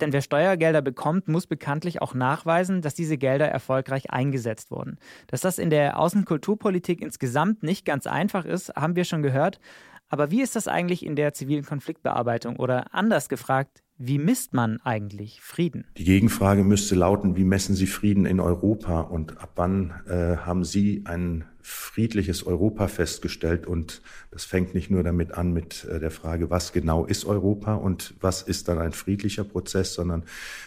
Denn 0.00 0.12
wer 0.12 0.20
Steuergelder 0.20 0.82
bekommt, 0.82 1.28
muss 1.28 1.46
bekanntlich 1.46 2.02
auch 2.02 2.14
nachweisen, 2.14 2.82
dass 2.82 2.94
diese 2.94 3.16
Gelder 3.16 3.46
erfolgreich 3.48 4.10
eingesetzt 4.10 4.72
wurden. 4.72 4.98
Dass 5.28 5.40
das 5.40 5.58
in 5.58 5.70
der 5.70 5.98
Außenkulturpolitik 5.98 7.00
insgesamt 7.00 7.62
nicht 7.62 7.84
ganz 7.84 8.08
einfach 8.08 8.44
ist, 8.44 8.74
haben 8.74 8.96
wir 8.96 9.04
schon 9.04 9.22
gehört. 9.22 9.60
Aber 10.08 10.30
wie 10.30 10.42
ist 10.42 10.56
das 10.56 10.68
eigentlich 10.68 11.04
in 11.04 11.16
der 11.16 11.34
zivilen 11.34 11.64
Konfliktbearbeitung? 11.64 12.56
Oder 12.56 12.94
anders 12.94 13.28
gefragt, 13.28 13.82
wie 14.00 14.18
misst 14.18 14.54
man 14.54 14.80
eigentlich 14.82 15.40
Frieden? 15.40 15.84
Die 15.96 16.04
Gegenfrage 16.04 16.62
müsste 16.62 16.94
lauten, 16.94 17.36
wie 17.36 17.44
messen 17.44 17.74
Sie 17.74 17.88
Frieden 17.88 18.26
in 18.26 18.38
Europa 18.38 19.00
und 19.00 19.38
ab 19.38 19.52
wann 19.56 19.92
äh, 20.06 20.36
haben 20.36 20.64
Sie 20.64 21.02
ein 21.04 21.44
friedliches 21.60 22.46
Europa 22.46 22.86
festgestellt? 22.86 23.66
Und 23.66 24.00
das 24.30 24.44
fängt 24.44 24.72
nicht 24.72 24.88
nur 24.88 25.02
damit 25.02 25.32
an 25.32 25.52
mit 25.52 25.84
äh, 25.84 25.98
der 25.98 26.12
Frage, 26.12 26.48
was 26.48 26.72
genau 26.72 27.06
ist 27.06 27.24
Europa 27.24 27.74
und 27.74 28.14
was 28.20 28.42
ist 28.42 28.68
dann 28.68 28.78
ein 28.78 28.92
friedlicher 28.92 29.44
Prozess, 29.44 29.94
sondern 29.94 30.22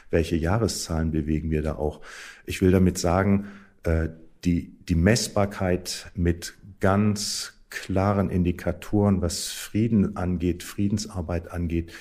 welche 0.09 0.35
Jahreszahlen 0.35 1.11
bewegen 1.11 1.51
wir 1.51 1.61
da 1.61 1.75
auch? 1.75 2.01
Ich 2.45 2.61
will 2.61 2.71
damit 2.71 2.97
sagen, 2.97 3.47
äh, 3.83 4.09
die, 4.43 4.75
die 4.89 4.95
Messbarkeit 4.95 6.11
mit 6.15 6.55
ganz 6.81 7.60
klaren 7.71 8.29
Indikatoren, 8.29 9.21
was 9.21 9.47
Frieden 9.47 10.15
angeht, 10.15 10.61
Friedensarbeit 10.61 11.51
angeht, 11.51 11.91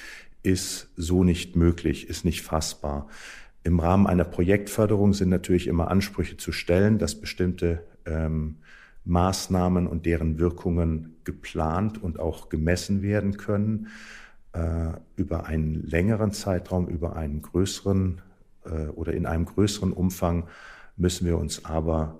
ist 0.42 0.90
so 0.96 1.24
nicht 1.24 1.56
möglich, 1.56 2.08
ist 2.08 2.24
nicht 2.24 2.42
fassbar. 2.42 3.08
Im 3.62 3.80
Rahmen 3.80 4.06
einer 4.06 4.24
Projektförderung 4.24 5.12
sind 5.14 5.28
natürlich 5.28 5.66
immer 5.66 5.90
Ansprüche 5.90 6.36
zu 6.36 6.52
stellen, 6.52 6.98
dass 6.98 7.20
bestimmte 7.20 7.84
ähm, 8.06 8.56
Maßnahmen 9.04 9.86
und 9.86 10.06
deren 10.06 10.38
Wirkungen 10.38 11.16
geplant 11.24 12.02
und 12.02 12.18
auch 12.18 12.48
gemessen 12.48 13.02
werden 13.02 13.36
können. 13.36 13.88
Äh, 14.52 14.92
über 15.16 15.46
einen 15.46 15.86
längeren 15.86 16.32
Zeitraum, 16.32 16.88
über 16.88 17.16
einen 17.16 17.42
größeren 17.42 18.22
äh, 18.64 18.86
oder 18.86 19.12
in 19.12 19.26
einem 19.26 19.44
größeren 19.44 19.92
Umfang 19.92 20.48
müssen 20.96 21.26
wir 21.26 21.38
uns 21.38 21.64
aber 21.64 22.19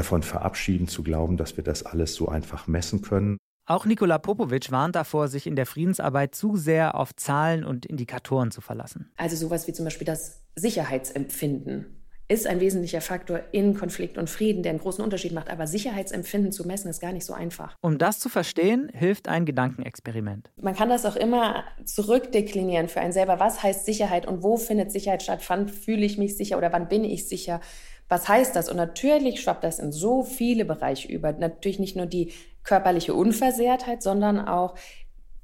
davon 0.00 0.22
verabschieden 0.22 0.88
zu 0.88 1.02
glauben, 1.02 1.36
dass 1.36 1.58
wir 1.58 1.64
das 1.64 1.82
alles 1.84 2.14
so 2.14 2.28
einfach 2.28 2.66
messen 2.66 3.02
können. 3.02 3.36
Auch 3.66 3.84
Nikola 3.84 4.18
Popovic 4.18 4.72
warnt 4.72 4.96
davor, 4.96 5.28
sich 5.28 5.46
in 5.46 5.56
der 5.56 5.66
Friedensarbeit 5.66 6.34
zu 6.34 6.56
sehr 6.56 6.94
auf 6.94 7.14
Zahlen 7.14 7.64
und 7.64 7.84
Indikatoren 7.84 8.50
zu 8.50 8.62
verlassen. 8.62 9.12
Also 9.16 9.36
sowas 9.36 9.68
wie 9.68 9.72
zum 9.72 9.84
Beispiel 9.84 10.06
das 10.06 10.42
Sicherheitsempfinden 10.56 11.99
ist 12.30 12.46
ein 12.46 12.60
wesentlicher 12.60 13.00
Faktor 13.00 13.40
in 13.50 13.74
Konflikt 13.74 14.16
und 14.16 14.30
Frieden, 14.30 14.62
der 14.62 14.70
einen 14.70 14.78
großen 14.78 15.02
Unterschied 15.02 15.32
macht. 15.32 15.50
Aber 15.50 15.66
Sicherheitsempfinden 15.66 16.52
zu 16.52 16.64
messen, 16.64 16.88
ist 16.88 17.00
gar 17.00 17.12
nicht 17.12 17.26
so 17.26 17.32
einfach. 17.32 17.76
Um 17.80 17.98
das 17.98 18.20
zu 18.20 18.28
verstehen, 18.28 18.88
hilft 18.94 19.26
ein 19.26 19.46
Gedankenexperiment. 19.46 20.48
Man 20.56 20.76
kann 20.76 20.88
das 20.88 21.04
auch 21.04 21.16
immer 21.16 21.64
zurückdeklinieren 21.84 22.88
für 22.88 23.00
einen 23.00 23.12
selber. 23.12 23.40
Was 23.40 23.64
heißt 23.64 23.84
Sicherheit 23.84 24.28
und 24.28 24.44
wo 24.44 24.56
findet 24.56 24.92
Sicherheit 24.92 25.24
statt? 25.24 25.40
Wann 25.48 25.68
fühle 25.68 26.06
ich 26.06 26.18
mich 26.18 26.36
sicher 26.36 26.56
oder 26.56 26.72
wann 26.72 26.88
bin 26.88 27.02
ich 27.02 27.28
sicher? 27.28 27.60
Was 28.08 28.28
heißt 28.28 28.54
das? 28.54 28.68
Und 28.68 28.76
natürlich 28.76 29.40
schwappt 29.40 29.64
das 29.64 29.80
in 29.80 29.90
so 29.90 30.22
viele 30.22 30.64
Bereiche 30.64 31.08
über. 31.08 31.32
Natürlich 31.32 31.80
nicht 31.80 31.96
nur 31.96 32.06
die 32.06 32.32
körperliche 32.62 33.12
Unversehrtheit, 33.12 34.04
sondern 34.04 34.38
auch, 34.38 34.76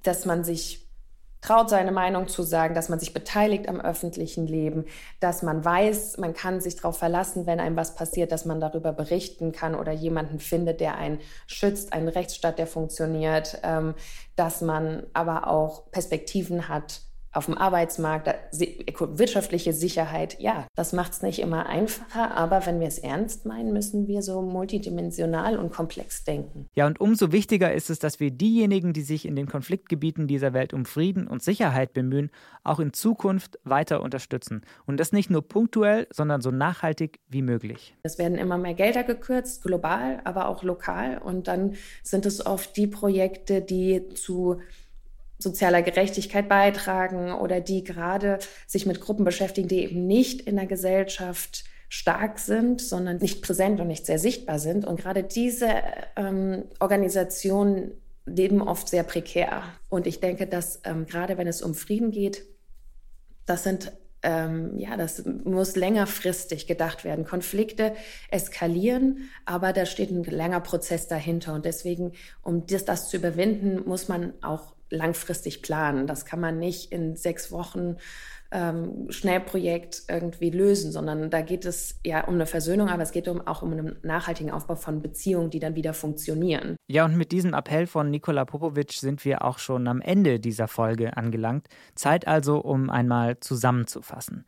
dass 0.05 0.25
man 0.25 0.45
sich 0.45 0.86
traut, 1.47 1.71
seine 1.71 1.93
Meinung 1.93 2.29
zu 2.29 2.43
sagen, 2.43 2.75
dass 2.75 2.89
man 2.89 2.99
sich 2.99 3.15
beteiligt 3.15 3.69
am 3.69 3.81
öffentlichen 3.81 4.47
Leben, 4.47 4.85
dass 5.21 5.43
man 5.43 5.65
weiß, 5.65 6.19
man 6.19 6.35
kann 6.35 6.61
sich 6.61 6.77
darauf 6.77 6.99
verlassen, 6.99 7.47
wenn 7.47 7.61
einem 7.61 7.77
was 7.77 7.95
passiert, 7.95 8.33
dass 8.33 8.45
man 8.45 8.61
darüber 8.61 8.93
berichten 8.93 9.53
kann 9.53 9.75
oder 9.75 9.93
jemanden 9.93 10.41
findet, 10.41 10.81
der 10.81 10.97
einen 10.97 11.21
schützt, 11.47 11.93
einen 11.93 12.09
Rechtsstaat, 12.09 12.59
der 12.59 12.67
funktioniert, 12.67 13.61
ähm, 13.63 13.95
dass 14.35 14.61
man 14.61 15.05
aber 15.13 15.49
auch 15.49 15.91
Perspektiven 15.91 16.69
hat, 16.69 17.01
auf 17.37 17.47
dem 17.47 17.59
Arbeitsmarkt, 17.59 18.29
wirtschaftliche 18.99 19.73
Sicherheit, 19.73 20.41
ja, 20.41 20.67
das 20.75 20.93
macht 20.93 21.13
es 21.13 21.23
nicht 21.23 21.39
immer 21.39 21.67
einfacher, 21.67 22.35
aber 22.35 22.67
wenn 22.67 22.81
wir 22.81 22.89
es 22.89 22.99
ernst 22.99 23.47
meinen, 23.47 23.73
müssen 23.73 24.09
wir 24.09 24.23
so 24.23 24.43
multidimensional 24.43 25.59
und 25.59 25.73
komplex 25.73 26.25
denken. 26.25 26.69
Ja, 26.75 26.87
und 26.87 27.01
umso 27.01 27.33
wichtiger 27.33 27.73
ist 27.73 27.91
es, 27.91 27.99
dass 27.99 28.21
wir 28.21 28.31
diejenigen, 28.31 28.93
die 28.93 29.03
sich 29.03 29.27
in 29.27 29.37
den 29.37 29.47
Konfliktgebieten 29.47 30.27
dieser 30.27 30.53
Welt 30.53 30.73
um 30.73 30.87
Frieden 30.87 31.27
und 31.27 31.43
Sicherheit 31.43 31.93
bemühen, 31.93 32.31
auch 32.65 32.81
in 32.81 32.93
Zukunft 32.93 33.59
weiter 33.65 34.03
unterstützen. 34.03 34.63
Und 34.87 34.99
das 34.99 35.13
nicht 35.13 35.31
nur 35.31 35.47
punktuell, 35.47 36.07
sondern 36.11 36.41
so 36.41 36.51
nachhaltig 36.51 37.21
wie 37.29 37.43
möglich. 37.43 37.95
Es 38.03 38.19
werden 38.19 38.39
immer 38.39 38.59
mehr 38.59 38.75
Gelder 38.75 39.05
gekürzt, 39.05 39.63
global, 39.63 40.21
aber 40.25 40.49
auch 40.49 40.63
lokal. 40.63 41.19
Und 41.19 41.49
dann 41.49 41.75
sind 42.03 42.25
es 42.27 42.45
oft 42.45 42.77
die 42.77 42.87
Projekte, 42.87 43.61
die 43.61 44.09
zu 44.15 44.61
sozialer 45.39 45.83
Gerechtigkeit 45.83 46.49
beitragen 46.49 47.33
oder 47.33 47.61
die 47.61 47.85
gerade 47.85 48.39
sich 48.67 48.87
mit 48.87 49.01
Gruppen 49.01 49.25
beschäftigen, 49.25 49.69
die 49.69 49.83
eben 49.83 50.07
nicht 50.07 50.41
in 50.43 50.57
der 50.57 50.67
Gesellschaft 50.67 51.65
stark 51.89 52.39
sind, 52.39 52.81
sondern 52.81 53.19
nicht 53.19 53.43
präsent 53.43 53.81
und 53.81 53.89
nicht 53.89 54.07
sehr 54.07 54.19
sichtbar 54.19 54.59
sind. 54.59 54.85
Und 54.85 55.01
gerade 55.01 55.23
diese 55.23 55.69
ähm, 56.17 56.65
Organisationen 56.81 57.93
leben 58.25 58.61
oft 58.61 58.89
sehr 58.89 59.05
prekär. 59.05 59.63
Und 59.89 60.07
ich 60.07 60.21
denke, 60.21 60.47
dass 60.47 60.81
ähm, 60.85 61.07
gerade 61.07 61.39
wenn 61.39 61.47
es 61.47 61.63
um 61.63 61.75
Frieden 61.75 62.11
geht, 62.11 62.43
das 63.45 63.63
sind 63.63 63.93
ähm, 64.23 64.77
ja, 64.77 64.97
das 64.97 65.25
muss 65.25 65.77
längerfristig 65.77 66.67
gedacht 66.67 67.05
werden. 67.05 67.25
Konflikte 67.25 67.95
eskalieren, 68.31 69.29
aber 69.45 69.73
da 69.73 69.87
steht 69.87 70.11
ein 70.11 70.25
langer 70.25 70.61
Prozess 70.61 71.07
dahinter. 71.07 71.55
Und 71.55 71.65
deswegen, 71.65 72.13
um 72.43 72.67
das, 72.67 72.85
das 72.85 73.09
zu 73.09 73.19
überwinden, 73.19 73.89
muss 73.89 74.09
man 74.09 74.33
auch 74.43 74.76
langfristig 74.91 75.63
planen. 75.63 76.07
Das 76.07 76.25
kann 76.25 76.41
man 76.41 76.59
nicht 76.59 76.93
in 76.93 77.17
sechs 77.17 77.51
Wochen 77.51 77.97
ähm, 78.53 79.07
Schnellprojekt 79.11 80.05
irgendwie 80.09 80.51
lösen, 80.51 80.93
sondern 80.93 81.31
da 81.31 81.43
geht 81.43 81.65
es 81.65 81.99
ja 82.05 82.25
um 82.25 82.35
eine 82.35 82.47
Versöhnung, 82.47 82.89
aber 82.89 83.03
es 83.03 83.13
geht 83.13 83.29
um, 83.29 83.47
auch 83.47 83.63
um 83.63 83.73
einen 83.73 83.97
nachhaltigen 84.03 84.51
Aufbau 84.53 84.77
von 84.77 85.03
Beziehungen, 85.03 85.51
die 85.51 85.59
dann 85.59 85.75
wieder 85.75 85.95
funktionieren. 85.95 86.77
Ja, 86.89 87.05
und 87.05 87.17
mit 87.17 87.33
diesem 87.33 87.55
Appell 87.55 87.87
von 87.87 88.11
Nikola 88.11 88.45
Popovic 88.45 88.93
sind 88.93 89.25
wir 89.25 89.43
auch 89.45 89.59
schon 89.59 89.89
am 89.89 90.01
Ende 90.01 90.39
dieser 90.39 90.69
Folge 90.69 91.17
angelangt. 91.17 91.67
Zeit 91.95 92.27
also, 92.29 92.59
um 92.59 92.89
einmal 92.91 93.41
zusammenzufassen. 93.41 94.45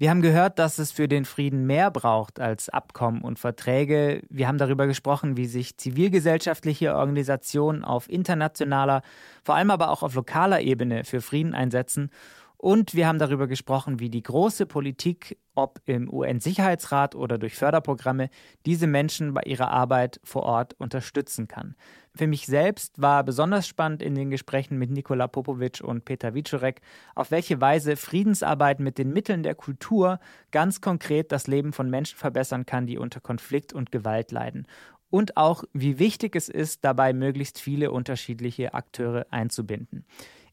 Wir 0.00 0.10
haben 0.10 0.22
gehört, 0.22 0.60
dass 0.60 0.78
es 0.78 0.92
für 0.92 1.08
den 1.08 1.24
Frieden 1.24 1.66
mehr 1.66 1.90
braucht 1.90 2.38
als 2.38 2.68
Abkommen 2.68 3.20
und 3.20 3.40
Verträge. 3.40 4.22
Wir 4.30 4.46
haben 4.46 4.56
darüber 4.56 4.86
gesprochen, 4.86 5.36
wie 5.36 5.46
sich 5.46 5.76
zivilgesellschaftliche 5.76 6.94
Organisationen 6.94 7.82
auf 7.82 8.08
internationaler, 8.08 9.02
vor 9.42 9.56
allem 9.56 9.72
aber 9.72 9.90
auch 9.90 10.04
auf 10.04 10.14
lokaler 10.14 10.60
Ebene 10.60 11.02
für 11.02 11.20
Frieden 11.20 11.52
einsetzen. 11.52 12.10
Und 12.56 12.94
wir 12.94 13.08
haben 13.08 13.18
darüber 13.18 13.48
gesprochen, 13.48 13.98
wie 13.98 14.08
die 14.08 14.22
große 14.22 14.66
Politik, 14.66 15.36
ob 15.56 15.80
im 15.86 16.12
UN-Sicherheitsrat 16.12 17.16
oder 17.16 17.36
durch 17.36 17.56
Förderprogramme, 17.56 18.30
diese 18.66 18.86
Menschen 18.86 19.34
bei 19.34 19.42
ihrer 19.46 19.70
Arbeit 19.72 20.20
vor 20.22 20.44
Ort 20.44 20.74
unterstützen 20.78 21.48
kann. 21.48 21.74
Für 22.18 22.26
mich 22.26 22.46
selbst 22.46 23.00
war 23.00 23.22
besonders 23.22 23.68
spannend 23.68 24.02
in 24.02 24.16
den 24.16 24.28
Gesprächen 24.28 24.76
mit 24.76 24.90
Nikola 24.90 25.28
Popovic 25.28 25.80
und 25.84 26.04
Peter 26.04 26.34
Wiczorek, 26.34 26.80
auf 27.14 27.30
welche 27.30 27.60
Weise 27.60 27.94
Friedensarbeit 27.94 28.80
mit 28.80 28.98
den 28.98 29.12
Mitteln 29.12 29.44
der 29.44 29.54
Kultur 29.54 30.18
ganz 30.50 30.80
konkret 30.80 31.30
das 31.30 31.46
Leben 31.46 31.72
von 31.72 31.88
Menschen 31.88 32.18
verbessern 32.18 32.66
kann, 32.66 32.88
die 32.88 32.98
unter 32.98 33.20
Konflikt 33.20 33.72
und 33.72 33.92
Gewalt 33.92 34.32
leiden. 34.32 34.66
Und 35.10 35.36
auch, 35.36 35.62
wie 35.72 36.00
wichtig 36.00 36.34
es 36.34 36.48
ist, 36.48 36.84
dabei 36.84 37.12
möglichst 37.12 37.60
viele 37.60 37.92
unterschiedliche 37.92 38.74
Akteure 38.74 39.26
einzubinden. 39.30 40.04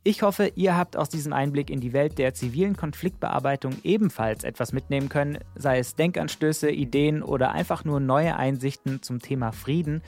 Ich 0.08 0.22
hoffe, 0.22 0.52
ihr 0.54 0.78
habt 0.78 0.96
aus 0.96 1.10
diesem 1.10 1.34
Einblick 1.34 1.72
in 1.72 1.80
die 1.80 1.94
Welt 1.94 2.20
der 2.20 2.36
zivilen 2.36 2.78
Konfliktbearbeitung 2.78 3.78
ebenfalls 3.84 4.44
etwas 4.44 4.72
mitnehmen 4.72 5.10
können, 5.10 5.40
sei 5.56 5.80
es 5.80 5.96
Denkanstöße, 5.96 6.70
Ideen 6.70 7.24
oder 7.24 7.54
einfach 7.54 7.86
nur 7.86 8.00
neue 8.00 8.36
Einsichten 8.36 9.02
zum 9.02 9.20
Thema 9.20 9.52
Frieden. 9.52 10.04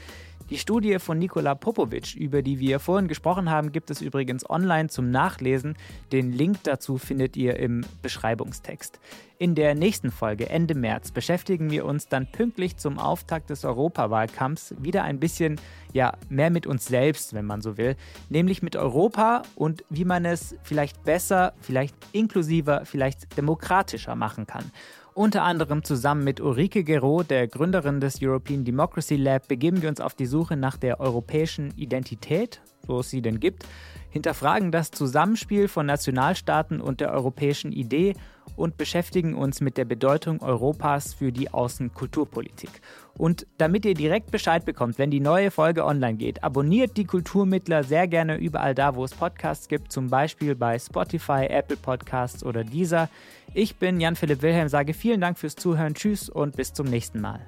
Die 0.50 0.58
Studie 0.58 0.98
von 1.00 1.20
Nikola 1.20 1.56
Popovic, 1.56 2.16
über 2.16 2.42
die 2.42 2.60
wir 2.60 2.80
vorhin 2.80 3.10
gesprochen 3.10 3.50
haben, 3.50 3.74
gibt 3.74 3.92
es 3.92 4.02
übrigens 4.02 4.50
online 4.50 4.88
zum 4.88 5.12
Nachlesen. 5.12 5.76
Den 6.14 6.32
Link 6.32 6.64
dazu 6.64 6.98
findet 6.98 7.36
ihr 7.36 7.58
im 7.58 7.84
Beschreibungstext. 8.02 8.98
In 9.40 9.54
der 9.54 9.76
nächsten 9.76 10.10
Folge 10.10 10.50
Ende 10.50 10.74
März 10.74 11.12
beschäftigen 11.12 11.70
wir 11.70 11.86
uns 11.86 12.08
dann 12.08 12.26
pünktlich 12.26 12.78
zum 12.78 12.98
Auftakt 12.98 13.52
des 13.52 13.66
Europawahlkampfs 13.66 14.74
wieder 14.80 15.04
ein 15.04 15.20
bisschen 15.20 15.62
ja, 15.94 16.14
mehr 16.28 16.50
mit 16.50 16.66
uns 16.66 16.88
selbst, 16.88 17.36
wenn 17.36 17.46
man 17.46 17.62
so 17.62 17.78
will, 17.78 17.96
nämlich 18.30 18.64
mit 18.64 18.76
Europa 18.76 19.44
und 19.54 19.84
wie 19.92 20.06
man 20.06 20.26
es 20.26 20.56
vielleicht 20.64 21.04
besser, 21.04 21.54
vielleicht 21.62 21.96
inklusiver, 22.14 22.84
vielleicht 22.86 23.38
demokratischer 23.38 24.16
machen 24.16 24.48
kann. 24.48 24.72
Unter 25.14 25.44
anderem 25.44 25.84
zusammen 25.84 26.24
mit 26.24 26.42
Ulrike 26.42 26.84
Gero, 26.84 27.22
der 27.22 27.48
Gründerin 27.48 28.00
des 28.00 28.20
European 28.20 28.66
Democracy 28.66 29.18
Lab, 29.18 29.48
begeben 29.48 29.84
wir 29.84 29.90
uns 29.90 30.02
auf 30.02 30.16
die 30.16 30.26
Suche 30.26 30.56
nach 30.56 30.78
der 30.78 31.00
europäischen 31.00 31.72
Identität, 31.78 32.60
so 32.88 33.02
es 33.02 33.12
sie 33.12 33.22
denn 33.22 33.40
gibt, 33.40 33.66
hinterfragen 34.10 34.72
das 34.72 34.90
Zusammenspiel 34.90 35.68
von 35.68 35.86
Nationalstaaten 35.86 36.82
und 36.82 37.02
der 37.02 37.12
europäischen 37.12 37.72
Idee 37.72 38.16
und 38.56 38.78
beschäftigen 38.78 39.36
uns 39.36 39.62
mit 39.62 39.78
der 39.78 39.86
Bedeutung 39.86 40.42
Europas 40.42 41.14
für 41.14 41.32
die 41.32 41.54
Außenkulturpolitik. 41.54 42.70
Und 43.18 43.48
damit 43.58 43.86
ihr 43.86 43.94
direkt 43.94 44.32
Bescheid 44.32 44.64
bekommt, 44.66 44.98
wenn 44.98 45.12
die 45.12 45.20
neue 45.20 45.52
Folge 45.52 45.86
online 45.86 46.18
geht, 46.18 46.44
abonniert 46.44 46.98
die 46.98 47.06
Kulturmittler 47.06 47.84
sehr 47.84 48.08
gerne 48.08 48.38
überall 48.38 48.76
da, 48.76 48.96
wo 48.96 49.04
es 49.04 49.14
Podcasts 49.14 49.68
gibt, 49.68 49.92
zum 49.92 50.10
Beispiel 50.10 50.56
bei 50.56 50.78
Spotify, 50.78 51.48
Apple 51.50 51.78
Podcasts 51.78 52.44
oder 52.44 52.64
dieser. 52.64 53.10
Ich 53.54 53.78
bin 53.78 54.00
Jan-Philipp 54.00 54.42
Wilhelm, 54.42 54.70
sage 54.70 54.94
vielen 54.94 55.22
Dank 55.22 55.38
fürs 55.38 55.56
Zuhören, 55.56 55.96
tschüss 55.96 56.30
und 56.30 56.56
bis 56.56 56.74
zum 56.74 56.88
nächsten 56.88 57.22
Mal. 57.22 57.46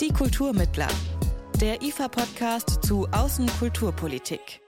Die 0.00 0.12
Kulturmittler, 0.12 0.88
der 1.60 1.82
IFA-Podcast 1.82 2.84
zu 2.84 3.08
Außenkulturpolitik. 3.12 4.61